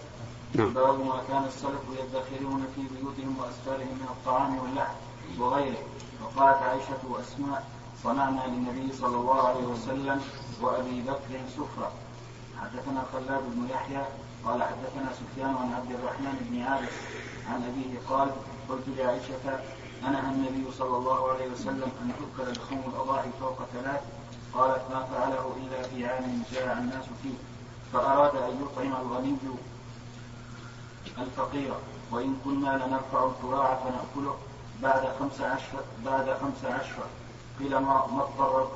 نعم. 0.54 0.74
باب 0.74 1.00
ما 1.00 1.22
كان 1.28 1.44
السلف 1.44 1.80
يدخرون 1.92 2.66
في 2.74 2.80
بيوتهم 2.80 3.36
وأسفارهم 3.38 3.98
من 4.00 4.06
الطعام 4.10 4.58
واللحم 4.58 4.94
وغيره. 5.38 5.82
وقالت 6.22 6.62
عائشة 6.62 6.98
واسماء 7.10 7.66
صنعنا 8.04 8.46
للنبي 8.46 8.96
صلى 8.96 9.16
الله 9.16 9.48
عليه 9.48 9.64
وسلم 9.64 10.20
وأبي 10.60 11.02
بكر 11.02 11.40
سفرة. 11.56 11.92
حدثنا 12.60 13.04
خلاد 13.12 13.42
بن 13.54 13.68
يحيى 13.70 14.04
قال 14.44 14.62
حدثنا 14.62 15.12
سفيان 15.12 15.54
عن 15.54 15.72
عبد 15.72 15.90
الرحمن 15.90 16.46
بن 16.50 16.62
عابس 16.62 16.92
عن 17.48 17.62
أبيه 17.62 17.98
قال 18.08 18.30
قلت 18.68 18.84
لعائشة 18.98 19.60
انهى 20.08 20.32
النبي 20.34 20.72
صلى 20.78 20.96
الله 20.96 21.30
عليه 21.32 21.48
وسلم 21.52 21.90
أن 22.02 22.12
تؤكل 22.18 22.52
لحوم 22.52 22.82
الأضاحي 22.92 23.28
فوق 23.40 23.58
ثلاث. 23.72 24.02
قالت 24.54 24.82
ما 24.90 25.04
فعله 25.04 25.56
إلا 25.56 25.82
في 25.82 26.06
عام 26.06 26.42
جاع 26.52 26.72
الناس 26.72 27.04
فيه. 27.22 27.34
فأراد 27.92 28.36
أن 28.36 28.62
يطعم 28.62 28.92
الغني 29.02 29.36
الفقير. 31.18 31.74
وإن 32.10 32.36
كنا 32.44 32.70
لنرفع 32.86 33.30
الكراع 33.30 33.74
فنأكله 33.74 34.36
بعد 34.82 35.02
خمس 35.18 35.40
عشر 35.40 35.78
بعد 36.04 36.36
خمس 36.40 36.64
عشر. 36.64 37.02
قيل 37.58 37.76
ما 37.76 38.06
ما 38.06 38.22
اضطر 38.22 38.68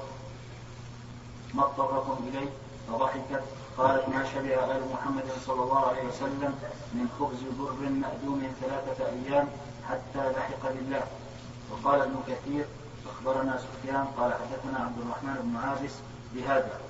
ما 1.54 1.64
اضطركم 1.64 2.16
إليه؟ 2.28 2.48
فضحكت. 2.88 3.42
قالت 3.78 4.08
ما 4.08 4.24
شبع 4.24 4.54
آل 4.76 4.82
محمد 4.92 5.24
صلى 5.46 5.62
الله 5.62 5.86
عليه 5.86 6.08
وسلم 6.08 6.54
من 6.94 7.06
خبز 7.18 7.42
بر 7.58 7.88
مأدوم 7.88 8.52
ثلاثة 8.60 9.06
أيام 9.06 9.48
حتى 9.88 10.32
لحق 10.32 10.72
بالله. 10.72 11.02
وقال 11.70 12.00
ابن 12.00 12.16
كثير 12.28 12.66
أخبرنا 13.06 13.58
سفيان 13.58 14.04
قال 14.18 14.34
حدثنا 14.34 14.78
عبد 14.78 14.98
الرحمن 14.98 15.36
بن 15.42 15.56
عابس 15.56 15.92
بهذا. 16.34 16.80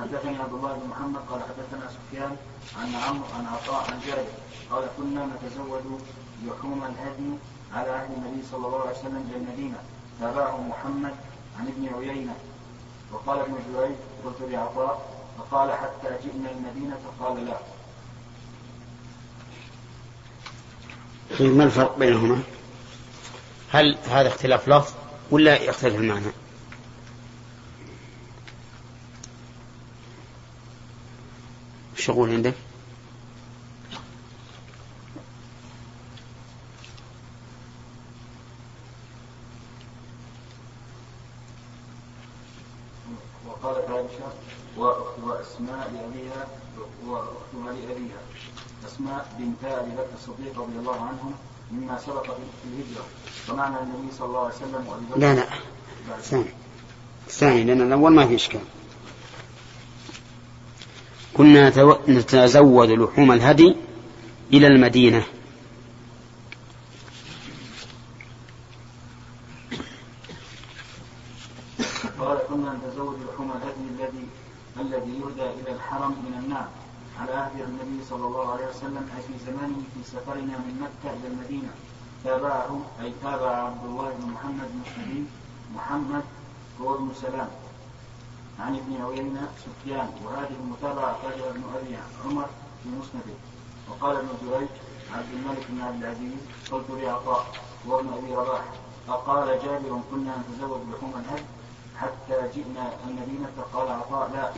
حدثني 0.00 0.38
عبد 0.38 0.52
الله 0.52 0.72
بن 0.72 0.88
محمد 0.88 1.20
قال 1.30 1.40
حدثنا 1.42 1.90
سفيان 1.90 2.36
عن 2.80 2.94
عمرو 2.94 3.24
عن 3.38 3.46
عطاء 3.46 3.90
عن 3.90 4.00
جابر 4.06 4.28
قال 4.70 4.84
كنا 4.96 5.26
نتزود 5.26 6.00
لحوم 6.44 6.84
الهدي 6.84 7.38
على 7.74 7.90
عهد 7.90 8.10
النبي 8.10 8.46
صلى 8.50 8.66
الله 8.66 8.80
عليه 8.80 8.98
وسلم 8.98 9.30
إلى 9.30 9.36
المدينة. 9.36 9.78
تابعه 10.20 10.60
محمد 10.60 11.14
عن 11.58 11.66
ابن 11.66 11.94
عيينة. 11.94 12.34
وقال 13.12 13.40
ابن 13.40 13.54
جريج 13.72 13.96
قلت 14.24 14.40
لعطاء 14.40 15.16
فقال 15.38 15.72
حتى 15.72 16.08
جئنا 16.24 16.50
المدينة 16.50 16.98
قال 17.20 17.46
لا. 17.46 17.56
ما 21.40 21.64
الفرق 21.64 21.98
بينهما؟ 21.98 22.40
هل 23.70 23.96
هذا 24.04 24.28
اختلاف 24.28 24.68
لفظ؟ 24.68 24.92
ولا 25.30 25.62
يختلف 25.62 25.94
المعنى؟ 25.94 26.32
الشغول 31.98 32.30
عندك 32.30 32.54
وقالت 43.46 43.90
عائشه 43.90 44.32
وأخت 44.76 45.18
واسماء 45.22 45.90
لابيها 45.94 46.46
واختها 47.06 47.72
لابيها 47.72 48.20
اسماء 48.86 49.36
بنت 49.38 49.64
ابي 49.64 49.90
بكر 49.90 50.14
الصديق 50.14 50.60
رضي 50.60 50.75
الله 50.86 51.00
عنهم 51.00 51.34
مما 51.72 51.98
سبق 51.98 52.22
في 52.22 52.30
الهجرة. 52.64 53.04
ومعنى 53.50 53.76
النبي 53.80 54.12
صلى 54.18 54.26
الله 54.26 54.40
عليه 54.40 54.54
وسلم 54.54 54.84
بكر 55.10 55.18
لا 55.18 55.34
لا. 55.34 55.46
الثاني 56.18 56.50
الثاني 57.26 57.64
لأن 57.64 57.80
الأول 57.80 58.12
ما 58.12 58.26
في 58.26 58.34
إشكال. 58.34 58.60
كنا 61.34 61.68
نتزود 62.08 62.90
لحوم 62.90 63.32
الهدي 63.32 63.76
إلى 64.52 64.66
المدينة. 64.66 65.26
قال 72.20 72.38
كنا 72.48 72.78
نتزوج 72.78 73.16
لحوم 73.32 73.52
الهدي 73.52 73.84
الذي 73.94 74.26
الذي 74.80 75.10
يهدى 75.20 75.60
إلى 75.60 75.72
الحرم 75.76 76.10
من 76.10 76.38
النار. 76.44 76.68
على 77.20 77.32
عهد 77.32 77.60
النبي 77.60 78.04
صلى 78.10 78.26
الله 78.26 78.52
عليه 78.52 78.66
وسلم 78.68 79.08
أي 79.16 79.22
في 79.22 79.32
زمانه 79.46 79.65
في 79.96 80.10
سفرنا 80.10 80.58
من 80.58 80.80
مكة 80.80 81.14
إلى 81.14 81.28
المدينة. 81.28 81.70
تابعه 82.24 82.80
أي 83.00 83.12
تابع 83.22 83.50
عبد 83.50 83.84
الله 83.84 84.10
بن 84.10 84.30
محمد 84.30 84.68
بن 84.72 84.82
حبيب 84.90 85.26
محمد 85.74 86.24
هو 86.80 86.94
ابن 86.94 87.10
سلام. 87.14 87.48
عن 88.60 88.76
ابن 88.76 89.04
عيينة 89.04 89.48
سفيان. 89.64 90.08
وهذه 90.24 90.56
المتابعة 90.60 91.10
أخرجها 91.10 91.50
ابن 91.50 91.62
أبي 91.76 91.96
عمر 92.24 92.46
في 92.82 92.88
مسنده. 92.88 93.36
وقال 93.90 94.16
ابن 94.16 94.28
جريج 94.42 94.68
عبد 95.14 95.32
الملك 95.32 95.66
بن 95.68 95.80
عبد 95.80 96.02
العزيز 96.02 96.32
قلت 96.72 96.90
لعطاء 96.90 97.46
وابن 97.86 98.12
أبي 98.12 98.34
رباح. 98.34 98.64
أقال 99.08 99.46
جابر 99.64 100.00
كنا 100.10 100.36
نتزوج 100.38 100.80
لحوم 100.92 101.12
الهد 101.24 101.44
حتى 101.96 102.48
جئنا 102.54 102.92
المدينة. 103.06 103.48
قال 103.72 103.88
عطاء 103.88 104.30
لا 104.34 104.52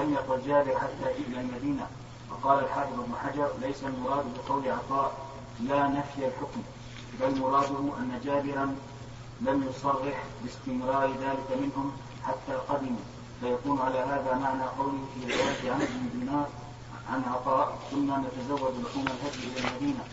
لم 0.00 0.12
يقل 0.12 0.42
جابر 0.46 0.78
حتى 0.78 1.06
جئنا 1.18 1.40
المدينة. 1.40 1.86
وقال 2.32 2.64
الحافظ 2.64 3.00
ابن 3.00 3.14
حجر 3.24 3.50
ليس 3.60 3.84
المراد 3.84 4.24
بقول 4.34 4.68
عطاء 4.68 5.12
لا 5.60 5.88
نفي 5.88 6.26
الحكم 6.26 6.62
بل 7.20 7.40
مراده 7.40 7.78
أن 7.78 8.20
جابرا 8.24 8.76
لم 9.40 9.68
يصرح 9.70 10.24
باستمرار 10.42 11.10
ذلك 11.10 11.48
منهم 11.60 11.92
حتى 12.24 12.54
قدموا. 12.68 13.04
فيكون 13.40 13.80
على 13.80 13.98
هذا 13.98 14.38
معنى 14.42 14.62
قوله 14.78 15.04
في 15.14 15.34
رواية 15.34 15.72
عن 15.72 15.82
ابن 15.82 16.20
دينار 16.20 16.46
عن 17.10 17.22
عطاء 17.32 17.78
كنا 17.90 18.16
نتزوج 18.24 18.72
لحوم 18.82 19.04
الهدي 19.06 19.42
إلى 19.48 19.68
المدينة 19.68 20.04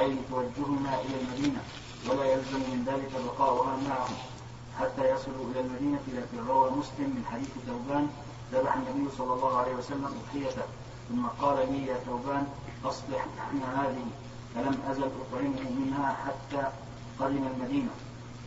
أي 0.00 0.14
لتوجهنا 0.14 1.00
إلى 1.00 1.20
المدينة 1.20 1.62
ولا 2.08 2.24
يلزم 2.24 2.58
من 2.58 2.84
ذلك 2.86 3.24
بقاؤها 3.24 3.76
معهم. 3.88 4.16
حتى 4.80 5.10
يصلوا 5.10 5.46
إلى 5.50 5.60
المدينة 5.60 6.00
لكن 6.08 6.46
روى 6.48 6.70
مسلم 6.70 7.08
من 7.16 7.24
حديث 7.32 7.48
ثوبان 7.66 8.08
ذبح 8.52 8.74
النبي 8.76 9.10
صلى 9.18 9.32
الله 9.32 9.58
عليه 9.58 9.74
وسلم 9.74 10.04
أضحيته. 10.04 10.62
ثم 11.08 11.26
قال 11.26 11.72
لي 11.72 11.86
يا 11.86 11.96
ثوبان 12.06 12.46
أصلح 12.84 13.26
لحم 13.36 13.58
هذه 13.80 14.06
فلم 14.54 14.78
أزل 14.90 15.02
أطعمه 15.02 15.70
منها 15.78 16.16
حتى 16.24 16.62
قدم 17.20 17.46
المدينة. 17.46 17.90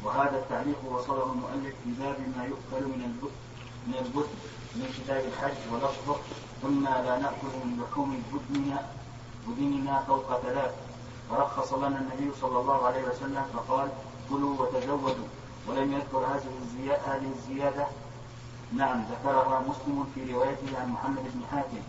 وهذا 0.04 0.38
التعليق 0.38 0.78
وصله 0.92 1.24
المؤلف 1.24 1.76
في 1.84 1.90
باب 2.00 2.16
ما 2.38 2.44
يؤكل 2.46 2.88
من 2.88 3.02
البت 3.06 3.32
من 3.88 3.94
البت 3.94 4.30
من 4.76 4.88
كتاب 4.98 5.26
الحج 5.26 5.74
ولفظه 5.74 6.16
كنا 6.62 7.04
لا 7.06 7.20
نأكل 7.20 7.54
من 7.66 7.84
لحوم 7.84 8.24
بدننا 8.34 8.86
بدننا 9.48 10.04
فوق 10.08 10.42
ثلاث. 10.42 10.76
فرخص 11.30 11.74
لنا 11.74 11.98
النبي 12.00 12.32
صلى 12.42 12.60
الله 12.60 12.86
عليه 12.86 13.04
وسلم 13.10 13.46
فقال 13.54 13.90
كلوا 14.30 14.62
وتزودوا. 14.62 15.28
ولم 15.68 15.94
يذكر 15.94 16.18
هذه 16.18 16.52
الزيادة, 16.62 17.16
هذه 17.16 17.32
الزيادة. 17.36 17.88
نعم 18.74 19.04
ذكرها 19.12 19.60
مسلم 19.60 20.12
في 20.16 20.34
روايته 20.34 20.80
عن 20.80 20.90
محمد 20.90 21.24
بن 21.34 21.42
حاتم. 21.52 21.84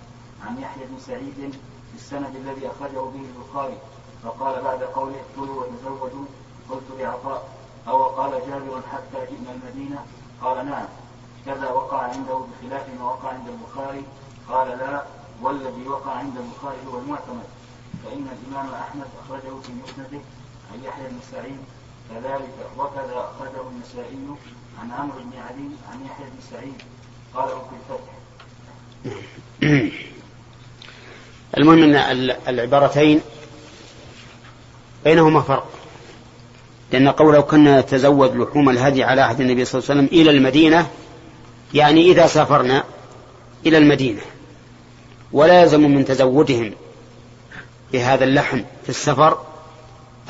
عن 0.46 0.58
يحيى 0.58 0.86
بن 0.86 0.98
سعيد 0.98 1.52
في 1.90 1.94
السند 1.94 2.36
الذي 2.36 2.66
أخرجه 2.66 3.00
به 3.00 3.24
البخاري 3.36 3.78
فقال 4.24 4.62
بعد 4.62 4.82
قوله 4.82 5.20
كلوا 5.36 5.64
وتزودوا 5.64 6.24
قلت 6.70 7.00
لعطاء 7.00 7.48
أو 7.88 8.04
قال 8.04 8.30
جابر 8.30 8.82
حتى 8.92 9.26
جئنا 9.30 9.52
المدينة؟ 9.52 10.04
قال 10.42 10.66
نعم. 10.66 10.86
كذا 11.46 11.70
وقع 11.70 12.02
عنده 12.02 12.34
بخلاف 12.34 12.88
ما 12.98 13.04
وقع 13.04 13.28
عند 13.28 13.48
البخاري. 13.48 14.02
قال 14.48 14.68
لا 14.68 15.04
والذي 15.42 15.88
وقع 15.88 16.12
عند 16.12 16.36
البخاري 16.36 16.76
هو 16.92 16.98
المعتمد. 16.98 17.46
فإن 18.04 18.28
الإمام 18.32 18.74
أحمد 18.74 19.06
أخرجه 19.24 19.60
في 19.62 19.72
مسنده 19.72 20.20
عن 20.72 20.84
يحيى 20.84 21.08
بن 21.08 21.18
سعيد. 21.32 21.58
كذلك 22.10 22.54
وكذا 22.78 23.30
أخرجه 23.30 23.68
النسائي 23.70 24.26
عن 24.80 24.90
عمرو 24.90 25.18
بن 25.18 25.38
علي 25.38 25.70
عن 25.92 26.06
يحيى 26.06 26.26
بن 26.26 26.40
سعيد. 26.50 26.82
قاله 27.34 27.58
في 27.58 27.74
الفتح. 27.80 28.12
المهم 31.56 31.82
إن 31.82 31.96
العبارتين 32.48 33.20
بينهما 35.04 35.40
فرق. 35.40 35.68
لأن 36.92 37.08
قوله 37.08 37.40
كنا 37.40 37.80
نتزود 37.80 38.36
لحوم 38.36 38.70
الهدي 38.70 39.04
على 39.04 39.20
عهد 39.20 39.40
النبي 39.40 39.64
صلى 39.64 39.78
الله 39.78 39.90
عليه 39.90 40.00
وسلم 40.02 40.20
إلى 40.20 40.30
المدينة 40.30 40.88
يعني 41.74 42.10
إذا 42.10 42.26
سافرنا 42.26 42.84
إلى 43.66 43.78
المدينة 43.78 44.20
ولا 45.32 45.62
يلزم 45.62 45.80
من 45.80 46.04
تزودهم 46.04 46.72
بهذا 47.92 48.24
اللحم 48.24 48.60
في 48.82 48.88
السفر 48.88 49.38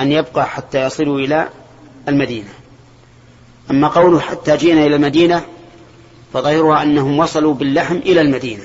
أن 0.01 0.13
يبقى 0.13 0.47
حتى 0.47 0.83
يصلوا 0.83 1.19
إلى 1.19 1.49
المدينة. 2.09 2.49
أما 3.71 3.89
قوله 3.89 4.21
حتى 4.21 4.57
جئنا 4.57 4.87
إلى 4.87 4.97
المدينة 4.97 5.45
فظاهرها 6.33 6.83
أنهم 6.83 7.19
وصلوا 7.19 7.55
باللحم 7.55 7.97
إلى 7.97 8.21
المدينة. 8.21 8.65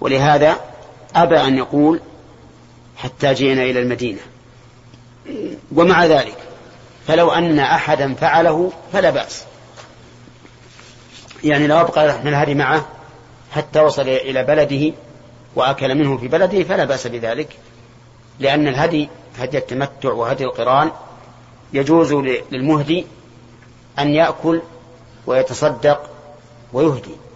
ولهذا 0.00 0.56
أبى 1.14 1.40
أن 1.40 1.58
يقول 1.58 2.00
حتى 2.96 3.34
جئنا 3.34 3.62
إلى 3.62 3.80
المدينة. 3.80 4.20
ومع 5.74 6.06
ذلك 6.06 6.36
فلو 7.06 7.30
أن 7.30 7.58
أحدا 7.58 8.14
فعله 8.14 8.72
فلا 8.92 9.10
بأس. 9.10 9.44
يعني 11.44 11.66
لو 11.66 11.80
أبقى 11.80 12.08
لحم 12.08 12.28
الهدي 12.28 12.54
معه 12.54 12.86
حتى 13.52 13.80
وصل 13.80 14.08
إلى 14.08 14.44
بلده 14.44 14.92
وأكل 15.54 15.94
منه 15.94 16.18
في 16.18 16.28
بلده 16.28 16.64
فلا 16.64 16.84
بأس 16.84 17.06
بذلك. 17.06 17.48
لأن 18.38 18.68
الهدي 18.68 19.08
هدي 19.38 19.58
التمتع 19.58 20.12
وهدي 20.12 20.44
القران 20.44 20.90
يجوز 21.72 22.12
للمهدي 22.52 23.06
أن 23.98 24.14
يأكل 24.14 24.62
ويتصدق 25.26 26.10
ويهدي. 26.72 27.27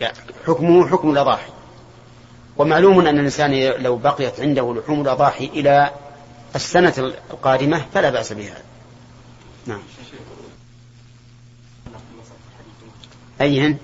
يعني 0.00 0.16
حكمه 0.46 0.88
حكم 0.88 1.10
الأضاحي. 1.10 1.50
ومعلوم 2.56 3.00
أن 3.00 3.18
الإنسان 3.18 3.52
لو 3.82 3.96
بقيت 3.96 4.40
عنده 4.40 4.74
لحوم 4.74 5.00
الأضاحي 5.00 5.44
إلى 5.44 5.90
السنة 6.54 6.94
القادمة 7.30 7.86
فلا 7.94 8.10
بأس 8.10 8.32
بها. 8.32 8.62
نعم. 9.66 9.82
أيهن؟ 13.40 13.78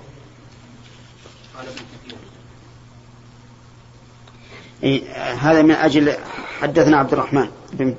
إيه 4.82 5.12
هذا 5.32 5.62
من 5.62 5.70
أجل 5.70 6.16
حدثنا 6.60 6.96
عبد 6.96 7.12
الرحمن 7.12 7.50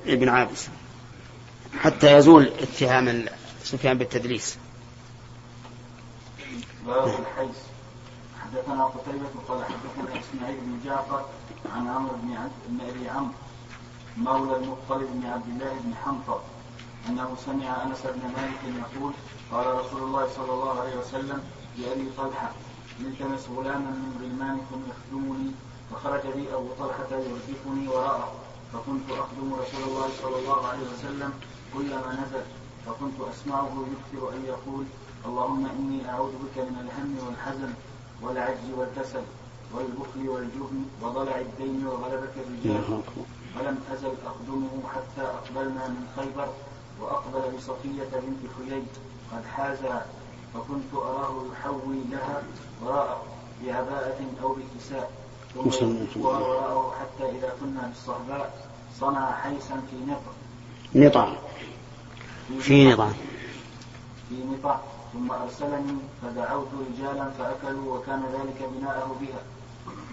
بن 0.06 0.30
عابس. 0.30 0.68
حتى 1.80 2.14
يزول 2.14 2.52
اتهام 2.62 3.26
سفيان 3.64 3.98
بالتدليس. 3.98 4.58
باب 6.88 7.08
الحيث؟ 7.08 7.65
حدثنا 8.56 8.86
قتيبة 8.86 9.30
قال 9.48 9.66
حدثنا 9.66 10.20
إسماعيل 10.20 10.58
بن 10.62 10.80
جعفر 10.86 11.26
عن 11.76 11.88
عمرو 11.88 12.16
بن 12.24 12.50
بن 12.70 12.86
أبي 12.90 13.10
عمرو 13.10 13.34
مولى 14.18 14.56
المطلب 14.56 15.08
بن 15.14 15.26
عبد 15.26 15.48
الله 15.48 15.74
بن 15.84 15.96
حنطب 15.96 16.40
أنه 17.10 17.36
سمع 17.46 17.84
أنس 17.84 18.02
بن 18.02 18.22
مالك 18.22 18.86
يقول 18.94 19.14
قال 19.52 19.80
رسول 19.80 20.04
الله 20.04 20.28
صلى 20.36 20.54
الله 20.54 20.80
عليه 20.82 20.98
وسلم 20.98 21.44
لأبي 21.78 22.10
طلحة 22.18 22.52
التمس 23.00 23.48
غلاما 23.58 23.92
من 24.02 24.12
غلمانكم 24.22 24.82
يخدمني 24.90 25.52
فخرج 25.92 26.22
بي 26.36 26.54
أبو 26.54 26.68
طلحة 26.80 27.12
يردفني 27.12 27.88
وراءه 27.88 28.32
فكنت 28.74 29.12
أخدم 29.12 29.54
رسول 29.54 29.84
الله 29.88 30.10
صلى 30.22 30.40
الله 30.40 30.68
عليه 30.68 30.84
وسلم 30.94 31.34
كلما 31.74 32.14
نزل 32.24 32.44
فكنت 32.86 33.22
أسمعه 33.34 33.86
يكثر 33.94 34.30
أن 34.30 34.46
يقول 34.46 34.86
اللهم 35.26 35.66
إني 35.66 36.10
أعوذ 36.10 36.32
بك 36.32 36.58
من 36.58 36.78
الهم 36.86 37.28
والحزن 37.28 37.74
والعجز 38.22 38.70
والكسل 38.78 39.24
والبخل 39.74 40.30
والجبن 40.30 40.86
وضلع 41.02 41.40
الدين 41.40 41.88
وغلبة 41.88 42.34
الرجال. 42.38 43.02
ولم 43.60 43.78
أزل 43.94 44.14
أخدمه 44.26 44.84
حتى 44.96 45.28
أقبلنا 45.28 45.88
من 45.88 46.08
خيبر 46.16 46.48
وأقبل 47.02 47.58
بصفية 47.58 48.04
بنت 48.14 48.52
حيي. 48.58 48.84
قد 49.32 49.46
حاز 49.46 49.78
فكنت 50.54 50.94
أراه 50.94 51.44
يحوي 51.52 51.98
لها 52.12 52.44
وراءه 52.84 53.24
بعباءة 53.64 54.20
أو 54.44 54.56
بكساء 54.56 55.12
ثم 55.54 56.22
وراءه 56.22 56.94
حتى 57.00 57.30
إذا 57.30 57.54
كنا 57.60 57.88
بالصهباء 57.88 58.68
صنع 59.00 59.32
حيسا 59.32 59.82
في 59.92 60.12
نطع. 60.12 60.32
نطع. 60.96 61.34
في 62.60 62.90
نطع. 62.94 63.10
في 64.30 64.36
نطع. 64.36 64.80
ثم 65.16 65.32
أرسلني 65.32 65.98
فدعوت 66.22 66.68
رجالا 66.88 67.30
فأكلوا 67.38 67.98
وكان 67.98 68.24
ذلك 68.34 68.70
بناءه 68.74 69.16
بها. 69.22 69.42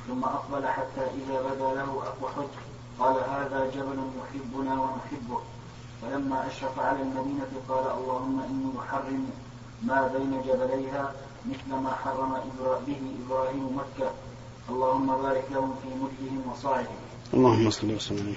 ثم 0.08 0.24
أقبل 0.24 0.66
حتى 0.66 1.00
إذا 1.00 1.40
بدا 1.42 1.74
له 1.74 2.02
أحد 2.26 2.48
قال 2.98 3.14
هذا 3.14 3.70
جبل 3.74 3.98
يحبنا 4.20 4.72
ونحبه. 4.72 5.40
فلما 6.02 6.46
أشرف 6.46 6.78
على 6.78 7.02
المدينة 7.02 7.52
قال 7.68 7.84
اللهم 7.98 8.40
إني 8.50 8.72
أحرم 8.80 9.30
ما 9.82 10.06
بين 10.06 10.42
جبليها 10.46 11.12
مثل 11.46 11.82
ما 11.82 11.90
حرم 12.04 12.32
به 12.86 13.00
إبراهيم 13.26 13.76
مكة. 13.76 14.10
اللهم 14.70 15.06
بارك 15.06 15.44
لهم 15.50 15.74
في 15.82 15.88
ملكهم 15.88 16.52
وصاعهم 16.52 16.96
اللهم 17.34 17.70
صل 17.70 17.94
وسلم 17.94 18.36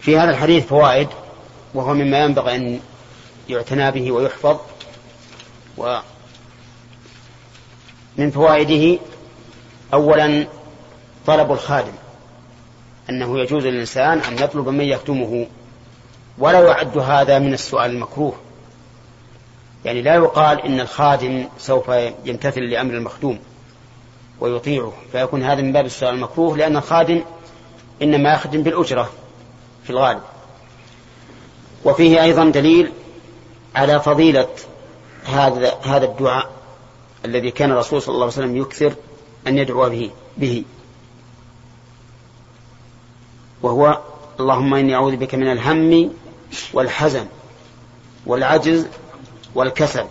في 0.00 0.18
هذا 0.18 0.30
الحديث 0.30 0.66
فوائد 0.66 1.08
وهو 1.74 1.94
مما 1.94 2.18
ينبغي 2.24 2.56
أن 2.56 2.80
يعتنى 3.48 3.90
به 3.90 4.12
ويحفظ 4.12 4.56
ومن 5.76 6.02
فوائده 8.30 9.00
أولا 9.94 10.46
طلب 11.26 11.52
الخادم 11.52 11.92
أنه 13.10 13.38
يجوز 13.38 13.66
للإنسان 13.66 14.18
أن 14.18 14.38
يطلب 14.38 14.68
من 14.68 14.84
يخدمه 14.84 15.46
ولا 16.38 16.60
يعد 16.60 16.98
هذا 16.98 17.38
من 17.38 17.54
السؤال 17.54 17.90
المكروه. 17.90 18.34
يعني 19.84 20.02
لا 20.02 20.14
يقال 20.14 20.60
إن 20.60 20.80
الخادم 20.80 21.48
سوف 21.58 21.88
يمتثل 22.24 22.60
لأمر 22.60 22.94
المخدوم 22.94 23.38
ويطيعه 24.40 24.92
فيكون 25.12 25.42
هذا 25.42 25.62
من 25.62 25.72
باب 25.72 25.86
السؤال 25.86 26.14
المكروه 26.14 26.56
لأن 26.56 26.76
الخادم 26.76 27.22
إنما 28.02 28.32
يخدم 28.32 28.62
بالأجرة 28.62 29.10
في 29.84 29.90
الغالب. 29.90 30.20
وفيه 31.84 32.22
أيضا 32.22 32.44
دليل 32.44 32.92
على 33.74 34.00
فضيلة 34.00 34.48
هذا 35.24 35.74
هذا 35.82 36.04
الدعاء 36.04 36.50
الذي 37.24 37.50
كان 37.50 37.70
الرسول 37.72 38.02
صلى 38.02 38.12
الله 38.12 38.24
عليه 38.24 38.34
وسلم 38.34 38.56
يكثر 38.56 38.94
أن 39.46 39.58
يدعو 39.58 39.90
به 39.90 40.10
به. 40.36 40.64
وهو 43.62 44.00
اللهم 44.40 44.74
إني 44.74 44.94
أعوذ 44.94 45.16
بك 45.16 45.34
من 45.34 45.52
الهم 45.52 46.10
والحزن 46.72 47.26
والعجز 48.26 48.86
والكسل 49.54 50.06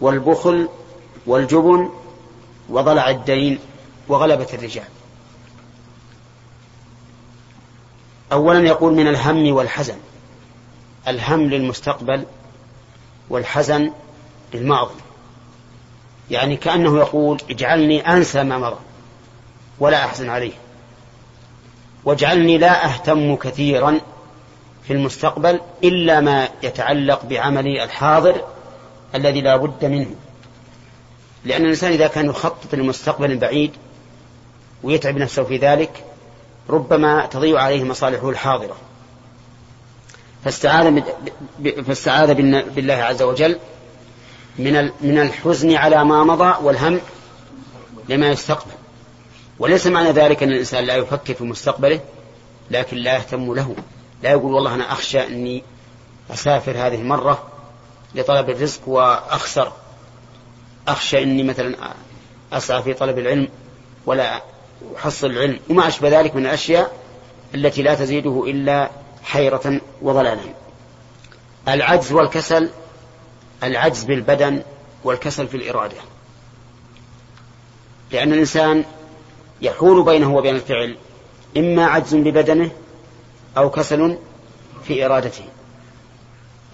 والبخل 0.00 0.68
والجبن 1.26 1.90
وضلع 2.68 3.10
الدين 3.10 3.58
وغلبة 4.08 4.46
الرجال. 4.54 4.84
أولا 8.32 8.68
يقول 8.68 8.92
من 8.92 9.08
الهم 9.08 9.54
والحزن 9.54 9.96
الهم 11.08 11.40
للمستقبل 11.40 12.24
والحزن 13.30 13.92
للماضي. 14.54 14.94
يعني 16.30 16.56
كأنه 16.56 16.98
يقول 16.98 17.40
اجعلني 17.50 18.12
أنسى 18.12 18.42
ما 18.42 18.58
مضى 18.58 18.78
ولا 19.78 20.04
أحزن 20.04 20.28
عليه. 20.28 20.52
واجعلني 22.04 22.58
لا 22.58 22.84
أهتم 22.84 23.36
كثيرا 23.36 24.00
في 24.86 24.92
المستقبل 24.92 25.60
إلا 25.84 26.20
ما 26.20 26.48
يتعلق 26.62 27.24
بعملي 27.24 27.84
الحاضر 27.84 28.44
الذي 29.14 29.40
لا 29.40 29.56
بد 29.56 29.84
منه. 29.84 30.14
لأن 31.44 31.64
الإنسان 31.64 31.92
إذا 31.92 32.06
كان 32.06 32.26
يخطط 32.26 32.74
لمستقبل 32.74 33.36
بعيد 33.36 33.70
ويتعب 34.82 35.16
نفسه 35.16 35.42
في 35.42 35.56
ذلك 35.56 36.04
ربما 36.70 37.26
تضيع 37.26 37.60
عليه 37.60 37.84
مصالحه 37.84 38.30
الحاضرة. 38.30 38.76
فاستعاذ, 40.44 41.00
فاستعاذ 41.86 42.34
بالله 42.74 42.94
عز 42.94 43.22
وجل 43.22 43.58
من 44.58 44.90
من 45.00 45.18
الحزن 45.18 45.74
على 45.74 46.04
ما 46.04 46.24
مضى 46.24 46.54
والهم 46.64 47.00
لما 48.08 48.28
يستقبل. 48.28 48.72
وليس 49.58 49.86
معنى 49.86 50.10
ذلك 50.10 50.42
أن 50.42 50.52
الإنسان 50.52 50.84
لا 50.84 50.96
يفكر 50.96 51.34
في 51.34 51.44
مستقبله 51.44 52.00
لكن 52.70 52.96
لا 52.96 53.14
يهتم 53.14 53.54
له. 53.54 53.74
لا 54.22 54.30
يقول 54.30 54.54
والله 54.54 54.74
أنا 54.74 54.92
أخشى 54.92 55.26
أني 55.26 55.62
أسافر 56.30 56.70
هذه 56.70 56.94
المرة 56.94 57.48
لطلب 58.14 58.50
الرزق 58.50 58.88
وأخسر. 58.88 59.72
أخشى 60.88 61.22
أني 61.22 61.42
مثلا 61.42 61.76
أسعى 62.52 62.82
في 62.82 62.94
طلب 62.94 63.18
العلم 63.18 63.48
ولا 64.06 64.42
أحصل 64.96 65.26
العلم 65.26 65.58
وما 65.70 65.88
أشبه 65.88 66.20
ذلك 66.20 66.36
من 66.36 66.46
الأشياء 66.46 66.92
التي 67.54 67.82
لا 67.82 67.94
تزيده 67.94 68.44
إلا 68.46 68.90
حيرة 69.24 69.80
وضلالا. 70.02 70.40
العجز 71.68 72.12
والكسل 72.12 72.70
العجز 73.62 74.04
بالبدن 74.04 74.62
والكسل 75.04 75.48
في 75.48 75.56
الإرادة. 75.56 75.96
لأن 78.10 78.32
الإنسان 78.32 78.84
يحول 79.62 80.04
بينه 80.04 80.34
وبين 80.36 80.54
الفعل 80.54 80.96
إما 81.56 81.86
عجز 81.86 82.14
ببدنه 82.14 82.70
أو 83.56 83.70
كسل 83.70 84.18
في 84.84 85.06
إرادته. 85.06 85.44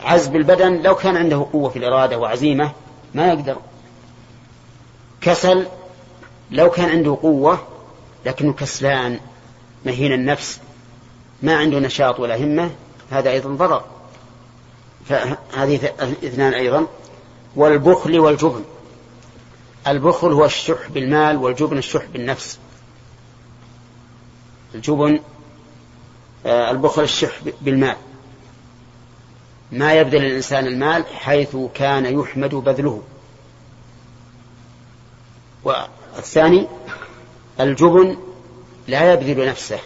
عجز 0.04 0.26
بالبدن 0.26 0.82
لو 0.82 0.94
كان 0.94 1.16
عنده 1.16 1.46
قوة 1.52 1.70
في 1.70 1.78
الإرادة 1.78 2.18
وعزيمة 2.18 2.72
ما 3.14 3.28
يقدر. 3.28 3.56
كسل 5.20 5.66
لو 6.50 6.70
كان 6.70 6.88
عنده 6.88 7.18
قوة 7.22 7.58
لكنه 8.26 8.52
كسلان 8.52 9.20
مهين 9.86 10.12
النفس 10.12 10.60
ما 11.42 11.56
عنده 11.56 11.78
نشاط 11.78 12.20
ولا 12.20 12.36
همة 12.44 12.70
هذا 13.10 13.30
أيضا 13.30 13.50
ضرر. 13.50 13.84
فهذه 15.08 15.92
اثنان 16.24 16.54
أيضا. 16.54 16.86
والبخل 17.56 18.18
والجبن. 18.18 18.64
البخل 19.86 20.32
هو 20.32 20.44
الشح 20.44 20.88
بالمال 20.88 21.36
والجبن 21.36 21.78
الشح 21.78 22.04
بالنفس. 22.12 22.58
الجبن 24.74 25.20
آه، 26.46 26.70
البخل 26.70 27.02
الشح 27.02 27.40
بالمال. 27.60 27.96
ما 29.72 29.94
يبذل 29.94 30.24
الإنسان 30.24 30.66
المال 30.66 31.06
حيث 31.06 31.56
كان 31.74 32.20
يحمد 32.20 32.54
بذله. 32.54 33.02
والثاني 35.64 36.66
الجبن 37.60 38.16
لا 38.88 39.12
يبذل 39.12 39.48
نفسه. 39.48 39.78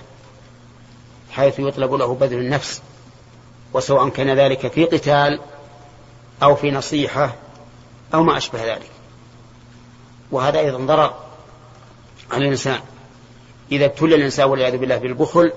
حيث 1.31 1.59
يطلب 1.59 1.95
له 1.95 2.14
بذل 2.14 2.39
النفس 2.39 2.83
وسواء 3.72 4.09
كان 4.09 4.31
ذلك 4.31 4.66
في 4.66 4.85
قتال 4.85 5.41
أو 6.43 6.55
في 6.55 6.70
نصيحة 6.70 7.35
أو 8.14 8.22
ما 8.22 8.37
أشبه 8.37 8.74
ذلك. 8.74 8.91
وهذا 10.31 10.59
أيضا 10.59 10.78
ضرر 10.78 11.14
على 12.31 12.45
الإنسان. 12.45 12.81
إذا 13.72 13.85
ابتلي 13.85 14.14
الإنسان 14.14 14.49
والعياذ 14.49 14.76
بالله 14.76 14.97
بالبخل 14.97 15.53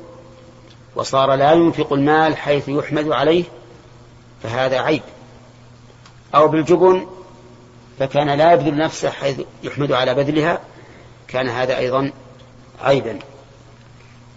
وصار 0.96 1.36
لا 1.36 1.52
ينفق 1.52 1.94
المال 1.94 2.38
حيث 2.38 2.70
يحمد 2.70 3.12
عليه 3.12 3.44
فهذا 4.44 4.80
عيب. 4.80 5.02
أو 6.36 6.48
بالجبن 6.48 7.08
فكان 8.00 8.30
لا 8.30 8.54
يبذل 8.54 8.78
نفسه 8.78 9.10
حيث 9.10 9.42
يحمد 9.64 9.92
على 9.92 10.14
بذلها 10.14 10.60
كان 11.28 11.50
هذا 11.50 11.78
أيضا 11.78 12.12
عيبا. 12.82 13.20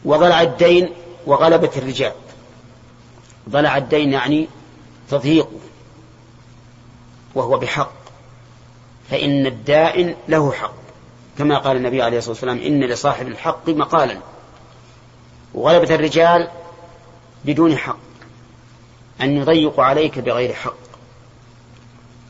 وضلع 0.04 0.42
الدين 0.42 0.92
وغلبة 1.26 1.70
الرجال. 1.76 2.12
ضلع 3.48 3.76
الدين 3.76 4.12
يعني 4.12 4.48
تضييق 5.10 5.48
وهو 7.34 7.58
بحق. 7.58 7.92
فإن 9.10 9.46
الدائن 9.46 10.16
له 10.28 10.52
حق. 10.52 10.74
كما 11.38 11.58
قال 11.58 11.76
النبي 11.76 12.02
عليه 12.02 12.18
الصلاة 12.18 12.32
والسلام 12.32 12.58
إن 12.58 12.80
لصاحب 12.80 13.28
الحق 13.28 13.68
مقالا. 13.68 14.18
وغلبة 15.54 15.94
الرجال 15.94 16.48
بدون 17.44 17.76
حق. 17.76 17.98
أن 19.20 19.36
يضيقوا 19.36 19.84
عليك 19.84 20.18
بغير 20.18 20.54
حق. 20.54 20.76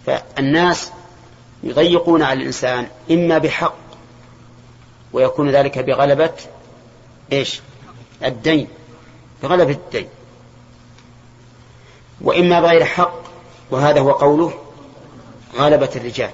فالناس 0.07 0.93
يضيقون 1.63 2.23
على 2.23 2.41
الإنسان 2.41 2.87
إما 3.11 3.39
بحق 3.39 3.77
ويكون 5.13 5.51
ذلك 5.51 5.79
بغلبة 5.79 6.33
إيش؟ 7.33 7.61
الدين. 8.25 8.69
بغلبة 9.43 9.73
الدين. 9.73 10.09
وإما 12.21 12.61
بغير 12.61 12.85
حق 12.85 13.21
وهذا 13.71 14.01
هو 14.01 14.13
قوله 14.13 14.53
غلبة 15.57 15.91
الرجال. 15.97 16.31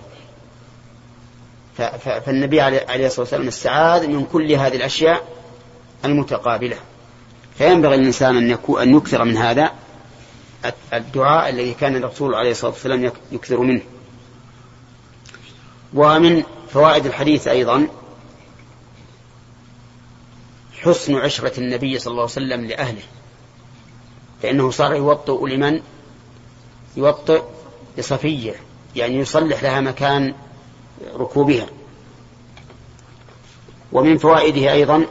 فالنبي 2.25 2.61
عليه 2.61 3.07
الصلاة 3.07 3.21
والسلام 3.21 3.47
استعاذ 3.47 4.09
من 4.09 4.25
كل 4.25 4.53
هذه 4.53 4.77
الأشياء 4.77 5.29
المتقابلة. 6.05 6.77
فينبغي 7.59 7.95
الإنسان 7.95 8.37
أن, 8.37 8.59
أن 8.81 8.97
يكثر 8.97 9.25
من 9.25 9.37
هذا 9.37 9.73
الدعاء 10.93 11.51
الذي 11.51 11.75
كان 11.75 11.97
الرسول 11.97 12.35
عليه 12.35 12.51
الصلاة 12.51 12.73
والسلام 12.73 13.13
يكثر 13.33 13.61
منه. 13.61 13.83
ومن 15.95 16.43
فوائد 16.73 17.07
الحديث 17.07 17.49
أيضا 17.49 17.87
حسن 20.85 21.15
عشرة 21.15 21.61
النبي 21.61 21.99
صلى 21.99 22.11
الله 22.11 22.23
عليه 22.23 22.33
وسلم 22.33 22.65
لأهله. 22.65 23.03
فإنه 24.43 24.71
صار 24.71 24.95
يوطئ 24.95 25.47
لمن؟ 25.47 25.83
يوطئ 26.97 27.43
لصفية 27.99 28.55
يعني 28.97 29.17
يصلح 29.17 29.63
لها 29.63 29.81
مكان 29.81 30.35
ركوبها. 31.15 31.67
ومن 33.93 34.19
فوائده 34.19 34.73
أيضا 34.73 35.07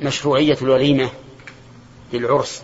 مشروعية 0.00 0.58
الوليمة 0.62 1.10
للعرس 2.12 2.62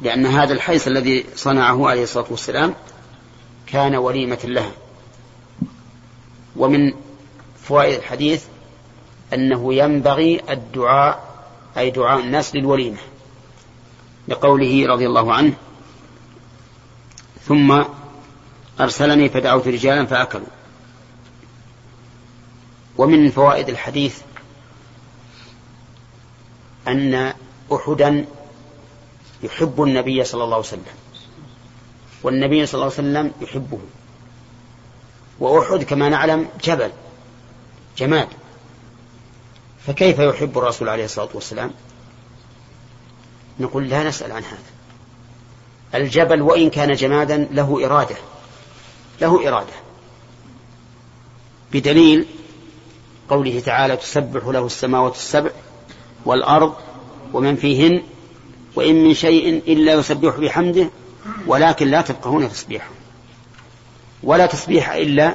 لأن 0.00 0.26
هذا 0.26 0.52
الحيث 0.52 0.88
الذي 0.88 1.24
صنعه 1.36 1.88
عليه 1.88 2.02
الصلاة 2.02 2.26
والسلام 2.30 2.74
كان 3.66 3.96
وليمة 3.96 4.38
لها. 4.44 4.72
ومن 6.56 6.92
فوائد 7.62 7.98
الحديث 7.98 8.44
أنه 9.32 9.74
ينبغي 9.74 10.40
الدعاء 10.50 11.34
أي 11.78 11.90
دعاء 11.90 12.20
الناس 12.20 12.54
للوليمة 12.54 12.98
لقوله 14.28 14.86
رضي 14.86 15.06
الله 15.06 15.32
عنه 15.32 15.54
ثم 17.46 17.82
أرسلني 18.80 19.28
فدعوت 19.28 19.68
رجالا 19.68 20.06
فأكلوا. 20.06 20.46
ومن 22.98 23.30
فوائد 23.30 23.68
الحديث 23.68 24.20
أن 26.88 27.34
أحدا 27.72 28.24
يحب 29.42 29.82
النبي 29.82 30.24
صلى 30.24 30.44
الله 30.44 30.56
عليه 30.56 30.66
وسلم 30.66 30.82
والنبي 32.22 32.66
صلى 32.66 32.74
الله 32.74 32.84
عليه 32.84 32.94
وسلم 32.94 33.32
يحبه. 33.40 33.78
وأحد 35.40 35.82
كما 35.82 36.08
نعلم 36.08 36.48
جبل 36.64 36.90
جماد. 37.96 38.28
فكيف 39.86 40.18
يحب 40.18 40.58
الرسول 40.58 40.88
عليه 40.88 41.04
الصلاة 41.04 41.28
والسلام؟ 41.34 41.70
نقول 43.60 43.88
لا 43.88 44.08
نسأل 44.08 44.32
عن 44.32 44.42
هذا. 44.42 44.74
الجبل 45.94 46.42
وإن 46.42 46.70
كان 46.70 46.92
جمادا 46.92 47.48
له 47.50 47.86
إرادة 47.86 48.16
له 49.20 49.48
إرادة. 49.48 49.72
بدليل 51.72 52.26
قوله 53.28 53.60
تعالى 53.60 53.96
تسبح 53.96 54.46
له 54.46 54.66
السماوات 54.66 55.14
السبع 55.14 55.50
والأرض 56.24 56.74
ومن 57.32 57.56
فيهن 57.56 58.02
وإن 58.74 59.04
من 59.04 59.14
شيء 59.14 59.62
إلا 59.66 59.92
يسبح 59.92 60.36
بحمده 60.36 60.90
ولكن 61.46 61.88
لا 61.88 62.02
تفقهون 62.02 62.48
تسبيحه. 62.48 62.90
ولا 64.22 64.46
تسبيح 64.46 64.90
إلا 64.90 65.34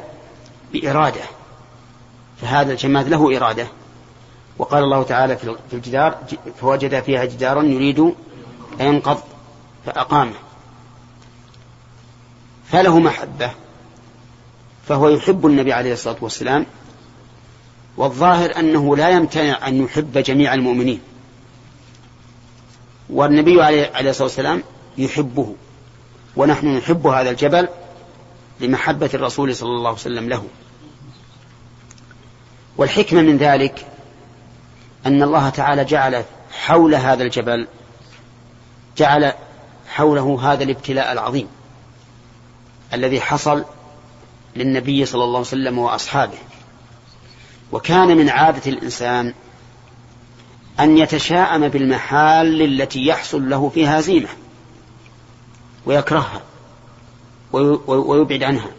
بإرادة. 0.73 1.21
فهذا 2.41 2.71
الجماد 2.71 3.07
له 3.07 3.37
إرادة. 3.37 3.67
وقال 4.59 4.83
الله 4.83 5.03
تعالى 5.03 5.37
في 5.37 5.73
الجدار 5.73 6.17
فوجد 6.61 6.99
فيها 6.99 7.25
جدارا 7.25 7.63
يريد 7.63 7.99
أن 7.99 8.85
ينقض 8.85 9.19
فأقامه 9.85 10.33
فله 12.65 12.99
محبة 12.99 13.51
فهو 14.87 15.09
يحب 15.09 15.45
النبي 15.45 15.73
عليه 15.73 15.93
الصلاة 15.93 16.17
والسلام 16.21 16.65
والظاهر 17.97 18.59
أنه 18.59 18.95
لا 18.95 19.09
يمتنع 19.09 19.67
أن 19.67 19.83
يحب 19.83 20.17
جميع 20.17 20.53
المؤمنين. 20.53 20.99
والنبي 23.09 23.61
عليه 23.61 24.09
الصلاة 24.09 24.23
والسلام 24.23 24.63
يحبه 24.97 25.55
ونحن 26.35 26.67
نحب 26.77 27.07
هذا 27.07 27.29
الجبل 27.29 27.67
لمحبة 28.59 29.09
الرسول 29.13 29.55
صلى 29.55 29.69
الله 29.69 29.89
عليه 29.89 29.99
وسلم 29.99 30.29
له. 30.29 30.45
والحكمة 32.77 33.21
من 33.21 33.37
ذلك 33.37 33.85
أن 35.05 35.23
الله 35.23 35.49
تعالى 35.49 35.85
جعل 35.85 36.23
حول 36.51 36.95
هذا 36.95 37.23
الجبل 37.23 37.67
جعل 38.97 39.33
حوله 39.87 40.53
هذا 40.53 40.63
الابتلاء 40.63 41.11
العظيم 41.11 41.47
الذي 42.93 43.21
حصل 43.21 43.65
للنبي 44.55 45.05
صلى 45.05 45.23
الله 45.23 45.37
عليه 45.37 45.47
وسلم 45.47 45.79
وأصحابه. 45.79 46.37
وكان 47.71 48.17
من 48.17 48.29
عادة 48.29 48.71
الإنسان 48.71 49.33
أن 50.79 50.97
يتشاءم 50.97 51.67
بالمحال 51.67 52.61
التي 52.61 53.05
يحصل 53.05 53.49
له 53.49 53.69
فيها 53.69 53.99
هزيمه 53.99 54.29
ويكرهها 55.85 56.41
ويبعد 57.87 58.43
عنها. 58.43 58.69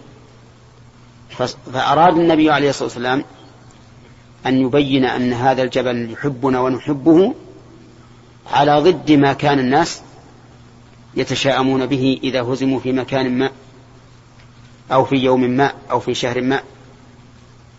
فأراد 1.72 2.18
النبي 2.18 2.50
عليه 2.50 2.70
الصلاة 2.70 2.84
والسلام 2.84 3.24
أن 4.46 4.60
يبين 4.60 5.04
أن 5.04 5.32
هذا 5.32 5.62
الجبل 5.62 6.10
يحبنا 6.12 6.60
ونحبه 6.60 7.34
على 8.52 8.80
ضد 8.80 9.12
ما 9.12 9.32
كان 9.32 9.58
الناس 9.58 10.02
يتشاءمون 11.14 11.86
به 11.86 12.20
إذا 12.22 12.42
هزموا 12.42 12.80
في 12.80 12.92
مكان 12.92 13.38
ما 13.38 13.50
أو 14.92 15.04
في 15.04 15.16
يوم 15.16 15.40
ما 15.40 15.72
أو 15.90 16.00
في 16.00 16.14
شهر 16.14 16.40
ما. 16.40 16.62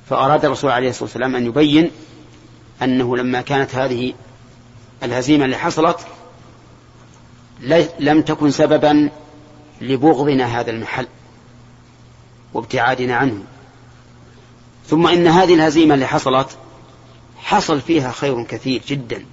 فأراد 0.10 0.46
الرسول 0.46 0.72
عليه 0.72 0.90
الصلاة 0.90 1.04
والسلام 1.04 1.36
أن 1.36 1.46
يبين 1.46 1.92
أنه 2.82 3.18
لما 3.18 3.42
كانت 3.42 3.76
هذه 3.76 4.14
الهزيمة 5.04 5.46
اللي 5.46 5.58
حصلت 5.58 6.00
لم 8.00 8.22
تكن 8.22 8.52
سببا 8.52 9.10
لبغضنا 9.82 10.60
هذا 10.60 10.72
المحل 10.72 11.08
وابتعادنا 12.54 13.16
عنه. 13.16 13.44
ثم 14.92 15.08
إن 15.08 15.28
هذه 15.28 15.54
الهزيمة 15.54 15.94
اللي 15.94 16.06
حصلت 16.06 16.58
حصل 17.38 17.82
فيها 17.82 18.12
خير 18.12 18.44
كثير 18.44 18.82
جدا. 18.88 19.26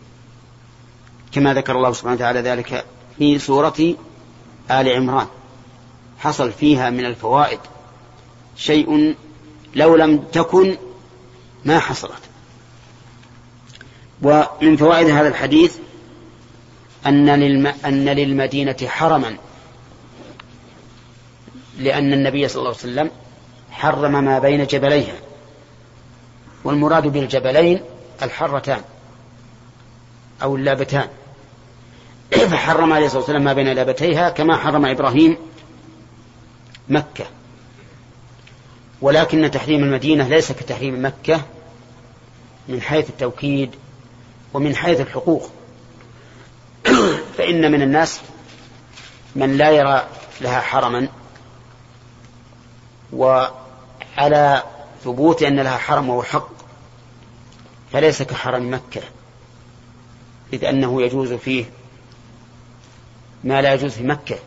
كما 1.32 1.54
ذكر 1.54 1.76
الله 1.76 1.92
سبحانه 1.92 2.14
وتعالى 2.14 2.40
ذلك 2.40 2.84
في 3.18 3.38
سورة 3.38 3.94
آل 4.70 4.88
عمران. 4.88 5.26
حصل 6.18 6.52
فيها 6.52 6.90
من 6.90 7.04
الفوائد 7.04 7.59
شيء 8.56 9.14
لو 9.74 9.96
لم 9.96 10.18
تكن 10.18 10.76
ما 11.64 11.78
حصلت. 11.78 12.22
ومن 14.22 14.76
فوائد 14.76 15.09
هذا 15.09 15.28
الحديث 15.28 15.76
أن, 17.06 17.30
للم... 17.30 17.66
أن 17.66 18.04
للمدينة 18.04 18.76
حرما 18.86 19.36
لأن 21.78 22.12
النبي 22.12 22.48
صلى 22.48 22.61
الله 22.61 22.74
عليه 22.82 22.92
وسلم 22.92 23.11
حرم 23.70 24.24
ما 24.24 24.38
بين 24.38 24.66
جبليها. 24.66 25.28
والمراد 26.64 27.06
بالجبلين 27.06 27.80
الحرتان 28.22 28.80
أو 30.42 30.56
اللابتان. 30.56 31.09
فحرم 32.50 32.92
عليه 32.92 33.06
الصلاة 33.06 33.20
والسلام 33.20 33.44
ما 33.44 33.52
بين 33.52 33.68
لابتيها 33.68 34.30
كما 34.30 34.56
حرم 34.56 34.86
إبراهيم 34.86 35.36
مكة. 36.88 37.24
ولكن 39.00 39.50
تحريم 39.50 39.84
المدينة 39.84 40.28
ليس 40.28 40.52
كتحريم 40.52 41.04
مكة 41.04 41.40
من 42.68 42.80
حيث 42.80 43.11
التوكيد 43.11 43.70
ومن 44.54 44.76
حيث 44.76 45.00
الحقوق. 45.00 45.50
فإن 47.36 47.72
من 47.72 47.82
الناس 47.82 48.20
من 49.36 49.56
لا 49.56 49.70
يرى 49.70 50.06
لها 50.40 50.61
حرما. 50.61 51.09
وعلى 53.12 54.62
ثبوت 55.05 55.42
أن 55.42 55.61
لها 55.61 55.78
حرم 55.78 56.09
وهو 56.09 56.22
حق 56.22 56.49
فليس 57.92 58.22
كحرم 58.22 58.74
مكة 58.74 59.03
إذ 60.53 60.64
أنه 60.64 61.03
يجوز 61.03 61.32
فيه 61.32 61.64
ما 63.44 63.62
لا 63.62 63.74
يجوز 63.74 63.92
في 63.92 64.03
مكة. 64.03 64.38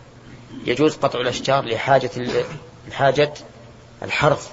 يجوز 0.66 0.96
قطع 0.96 1.20
الأشجار 1.20 1.66
لحاجة 1.66 2.12
لحاجة 2.90 3.34
الحرث. 4.04 4.52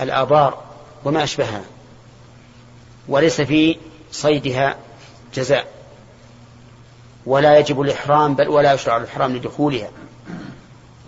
والآبار 0.00 0.64
وما 1.04 1.24
أشبهها. 1.24 1.64
وليس 3.08 3.40
في 3.40 3.76
صيدها 4.12 4.76
جزاء. 5.34 5.66
ولا 7.26 7.58
يجب 7.58 7.80
الإحرام 7.80 8.34
بل 8.34 8.48
ولا 8.48 8.72
يشرع 8.72 8.96
الإحرام 8.96 9.36
لدخولها. 9.36 9.90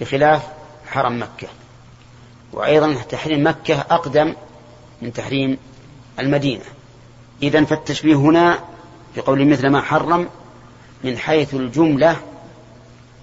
بخلاف 0.00 0.42
حرم 0.86 1.22
مكة. 1.22 1.48
وأيضا 2.52 2.94
تحريم 2.94 3.46
مكة 3.46 3.80
أقدم 3.80 4.34
من 5.02 5.12
تحريم 5.12 5.58
المدينة. 6.18 6.64
إذا 7.42 7.64
فالتشبيه 7.64 8.14
هنا 8.14 8.58
في 9.14 9.20
قول 9.20 9.46
مثل 9.46 9.68
ما 9.68 9.82
حرم 9.82 10.28
من 11.04 11.18
حيث 11.18 11.54
الجملة 11.54 12.16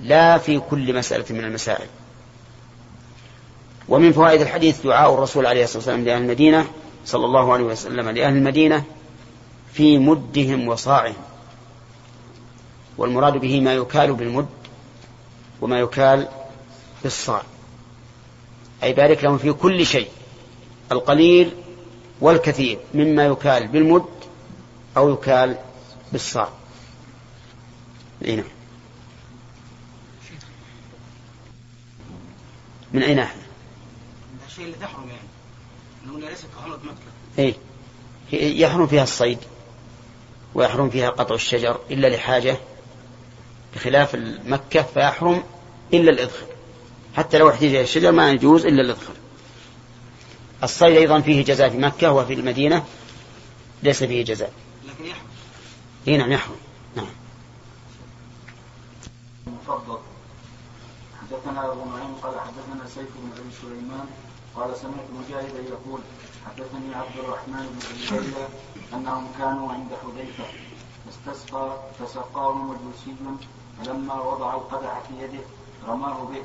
لا 0.02 0.38
في 0.38 0.60
كل 0.60 0.98
مسألة 0.98 1.26
من 1.30 1.44
المسائل. 1.44 1.88
ومن 3.90 4.12
فوائد 4.12 4.42
الحديث 4.42 4.82
دعاء 4.84 5.14
الرسول 5.14 5.46
عليه 5.46 5.64
الصلاة 5.64 5.78
والسلام 5.78 6.04
لأهل 6.04 6.22
المدينة 6.22 6.66
صلى 7.06 7.26
الله 7.26 7.54
عليه 7.54 7.64
وسلم 7.64 8.10
لأهل 8.10 8.36
المدينة 8.38 8.84
في 9.74 9.98
مدهم 9.98 10.68
وصاعهم. 10.68 11.16
والمراد 12.98 13.38
به 13.38 13.62
ما 13.62 13.74
يكال 13.74 14.14
بالمد 14.14 14.48
وما 15.62 15.80
يكال 15.80 16.28
بالصاع 17.06 17.44
أي 18.84 18.94
بارك 18.94 19.24
لهم 19.24 19.38
في 19.38 19.54
كل 19.54 19.86
شيء 19.86 20.10
القليل 20.92 21.54
والكثير 22.22 22.80
مما 22.94 23.26
يكال 23.26 23.68
بالمد 23.68 24.06
أو 24.98 25.14
يكال 25.14 25.58
بالصاع 26.12 26.50
نعم 28.22 28.44
من 32.94 33.04
أي 33.04 33.14
ناحية؟ 33.14 33.42
الشيء 34.48 34.66
اللي 34.66 34.78
تحرم 34.78 35.08
يعني 35.08 35.28
أنه 36.06 36.30
ليس 36.30 36.46
كحرمة 36.56 36.76
مكة. 36.76 37.40
إيه. 37.40 37.56
يحرم 38.62 38.88
فيها 38.88 39.04
الصيد 39.04 39.40
ويحرم 40.56 40.90
فيها 40.90 41.10
قطع 41.10 41.36
الشجر 41.36 41.80
إلا 41.92 42.08
لحاجة 42.08 42.58
بخلاف 43.76 44.16
مكة 44.46 44.82
فيحرم 44.82 45.44
إلا 45.94 46.12
الإذخر 46.12 46.55
حتى 47.18 47.38
لو 47.38 47.50
احتاج 47.50 47.76
الشجر 47.76 48.12
ما 48.12 48.32
يجوز 48.32 48.66
إلا 48.66 48.82
الإذخر 48.82 49.14
الصيد 50.64 50.98
أيضا 50.98 51.22
فيه 51.22 51.44
جزاء 51.44 51.70
في 51.70 51.78
مكة 51.78 52.12
وفي 52.12 52.34
المدينة 52.34 52.86
ليس 53.84 54.04
فيه 54.04 54.26
جزاء. 54.26 54.54
لكن 54.88 55.06
يحرم. 55.06 55.28
إيه 56.08 56.18
نعم 56.18 56.32
يحرم. 56.32 56.56
نعم. 56.96 57.08
مفضل 59.48 59.98
حدثنا 61.22 61.72
أبو 61.72 61.86
نعيم 61.86 62.16
قال 62.24 62.34
حدثنا 62.40 62.90
سيف 62.96 63.08
بن 63.18 63.30
أبي 63.38 63.52
سليمان 63.62 64.06
قال 64.56 64.78
سمعت 64.78 65.06
مجاهدا 65.20 65.60
يقول 65.70 66.00
حدثني 66.46 66.96
عبد 66.96 67.18
الرحمن 67.20 67.80
بن 68.12 68.18
ابي 68.18 68.28
أنهم 68.94 69.28
كانوا 69.40 69.72
عند 69.72 69.90
حذيفة. 70.04 70.44
فاستسقى 71.06 71.80
فسقاهم 72.00 72.70
مجوسي 72.70 73.16
فلما 73.80 74.22
وضع 74.22 74.54
القدح 74.54 75.02
في 75.08 75.24
يده 75.24 75.44
رماه 75.88 76.24
به. 76.24 76.42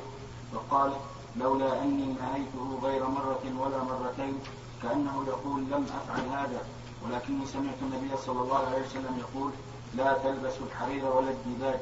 وقال 0.53 0.91
لولا 1.39 1.83
أني 1.83 2.05
نهيته 2.05 2.79
غير 2.83 3.07
مرة 3.07 3.43
ولا 3.59 3.83
مرتين 3.83 4.39
كأنه 4.83 5.25
يقول 5.27 5.61
لم 5.61 5.85
أفعل 5.85 6.25
هذا 6.29 6.61
ولكني 7.03 7.45
سمعت 7.45 7.75
النبي 7.81 8.17
صلى 8.25 8.41
الله 8.41 8.57
عليه 8.57 8.85
وسلم 8.85 9.19
يقول 9.19 9.51
لا 9.97 10.13
تلبسوا 10.23 10.65
الحرير 10.65 11.05
ولا 11.05 11.31
الديباج 11.31 11.79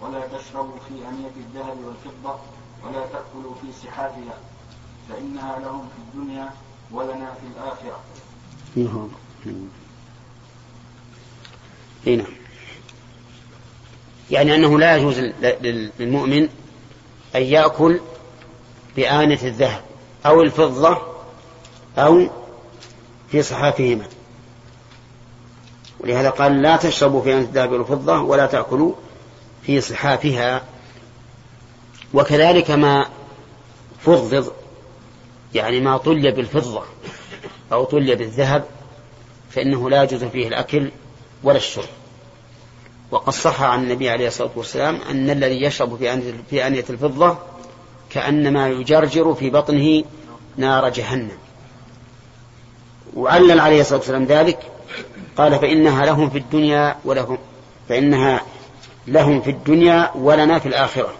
ولا 0.00 0.20
تشربوا 0.26 0.76
في 0.88 0.94
أنية 0.94 1.32
الذهب 1.36 1.76
والفضة 1.84 2.38
ولا 2.84 3.06
تأكلوا 3.06 3.54
في 3.62 3.72
سحافها 3.82 4.38
فإنها 5.08 5.58
لهم 5.58 5.88
في 5.88 5.98
الدنيا 6.18 6.50
ولنا 6.92 7.34
في 7.34 7.46
الآخرة. 7.56 8.00
نعم. 8.76 9.08
نعم. 12.06 12.26
يعني 14.30 14.54
أنه 14.54 14.78
لا 14.78 14.96
يجوز 14.96 15.18
للمؤمن 15.98 16.48
أن 17.36 17.42
يأكل 17.42 18.00
بآنة 18.96 19.38
الذهب 19.42 19.82
أو 20.26 20.42
الفضة 20.42 20.98
أو 21.98 22.28
في 23.30 23.42
صحافهما. 23.42 24.06
ولهذا 26.00 26.30
قال 26.30 26.62
لا 26.62 26.76
تشربوا 26.76 27.22
في 27.22 27.32
آنة 27.32 27.40
الذهب 27.40 27.72
والفضة 27.72 28.20
ولا 28.20 28.46
تأكلوا 28.46 28.94
في 29.62 29.80
صحافها. 29.80 30.62
وكذلك 32.14 32.70
ما 32.70 33.06
فضض 34.04 34.52
يعني 35.54 35.80
ما 35.80 35.96
طلي 35.96 36.30
بالفضة 36.30 36.82
أو 37.72 37.84
طلي 37.84 38.14
بالذهب 38.14 38.64
فإنه 39.50 39.90
لا 39.90 40.02
يجوز 40.02 40.24
فيه 40.24 40.48
الأكل 40.48 40.90
ولا 41.42 41.56
الشرب. 41.56 42.01
وقد 43.12 43.32
صح 43.32 43.62
عن 43.62 43.82
النبي 43.82 44.10
عليه 44.10 44.26
الصلاة 44.26 44.50
والسلام 44.56 44.98
أن 45.10 45.30
الذي 45.30 45.62
يشرب 45.62 45.96
في 46.50 46.66
آنية 46.66 46.84
الفضة 46.90 47.38
كأنما 48.10 48.68
يجرجر 48.68 49.34
في 49.34 49.50
بطنه 49.50 50.04
نار 50.56 50.88
جهنم. 50.88 51.38
وعلل 53.16 53.60
عليه 53.60 53.80
الصلاة 53.80 53.98
والسلام 53.98 54.24
ذلك 54.24 54.58
قال 55.36 55.58
فإنها 55.58 56.06
لهم 56.06 56.30
في 56.30 56.38
الدنيا 56.38 56.96
ولهم 57.04 57.38
فإنها 57.88 58.40
لهم 59.06 59.40
في 59.40 59.50
الدنيا 59.50 60.10
ولنا 60.14 60.58
في 60.58 60.68
الآخرة. 60.68 61.14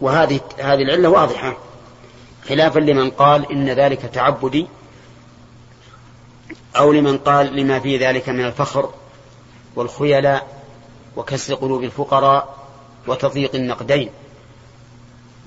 وهذه 0.00 0.40
هذه 0.58 0.82
العلة 0.82 1.08
واضحة. 1.08 1.56
خلافا 2.48 2.80
لمن 2.80 3.10
قال 3.10 3.52
إن 3.52 3.68
ذلك 3.68 4.00
تعبدي 4.00 4.66
أو 6.76 6.92
لمن 6.92 7.18
قال 7.18 7.56
لما 7.56 7.80
في 7.80 7.96
ذلك 7.96 8.28
من 8.28 8.44
الفخر 8.44 8.90
والخيلاء 9.76 10.46
وكسر 11.16 11.54
قلوب 11.54 11.82
الفقراء 11.82 12.56
وتضييق 13.06 13.54
النقدين. 13.54 14.10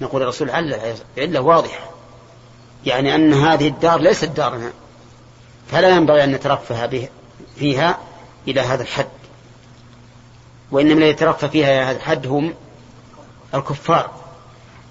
نقول 0.01 0.21
الرسول 0.21 0.49
علة 0.49 0.95
علة 1.17 1.39
واضحة. 1.39 1.89
يعني 2.85 3.15
أن 3.15 3.33
هذه 3.33 3.67
الدار 3.67 3.99
ليست 3.99 4.25
دارنا. 4.25 4.71
فلا 5.71 5.89
ينبغي 5.89 6.23
أن 6.23 6.31
نترفه 6.31 6.75
فيها 7.55 7.97
إلى 8.47 8.61
هذا 8.61 8.83
الحد. 8.83 9.07
وإنما 10.71 10.93
الذي 10.93 11.09
يترفه 11.09 11.47
فيها 11.47 11.67
إلى 11.67 11.81
هذا 11.81 11.97
الحد 11.97 12.27
هم 12.27 12.53
الكفار 13.53 14.11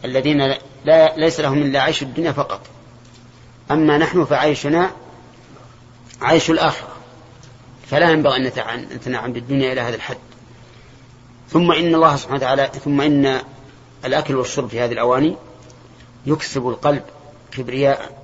الذين 0.05 0.55
لا 0.84 1.16
ليس 1.16 1.41
لهم 1.41 1.62
إلا 1.62 1.82
عيش 1.82 2.03
الدنيا 2.03 2.32
فقط. 2.32 2.61
أما 3.70 3.99
نحن 3.99 4.24
فعيشنا 4.24 4.91
عيش 6.20 6.51
الآخرة. 6.51 6.97
فلا 7.91 8.11
ينبغي 8.11 8.36
أن 8.36 8.43
نتنعم 8.93 9.32
بالدنيا 9.32 9.72
إلى 9.72 9.80
هذا 9.80 9.97
الحد. 9.97 10.18
ثم 11.51 11.72
إن 11.72 11.95
الله 11.95 12.16
سبحانه 12.16 12.36
وتعالى 12.36 12.70
ثم 12.84 13.01
إن 13.01 13.41
الأكل 14.05 14.36
والشرب 14.36 14.68
في 14.68 14.80
هذه 14.80 14.93
الأواني 14.93 15.36
يكسب 16.26 16.68
القلب 16.68 17.03
كبرياء 17.53 18.18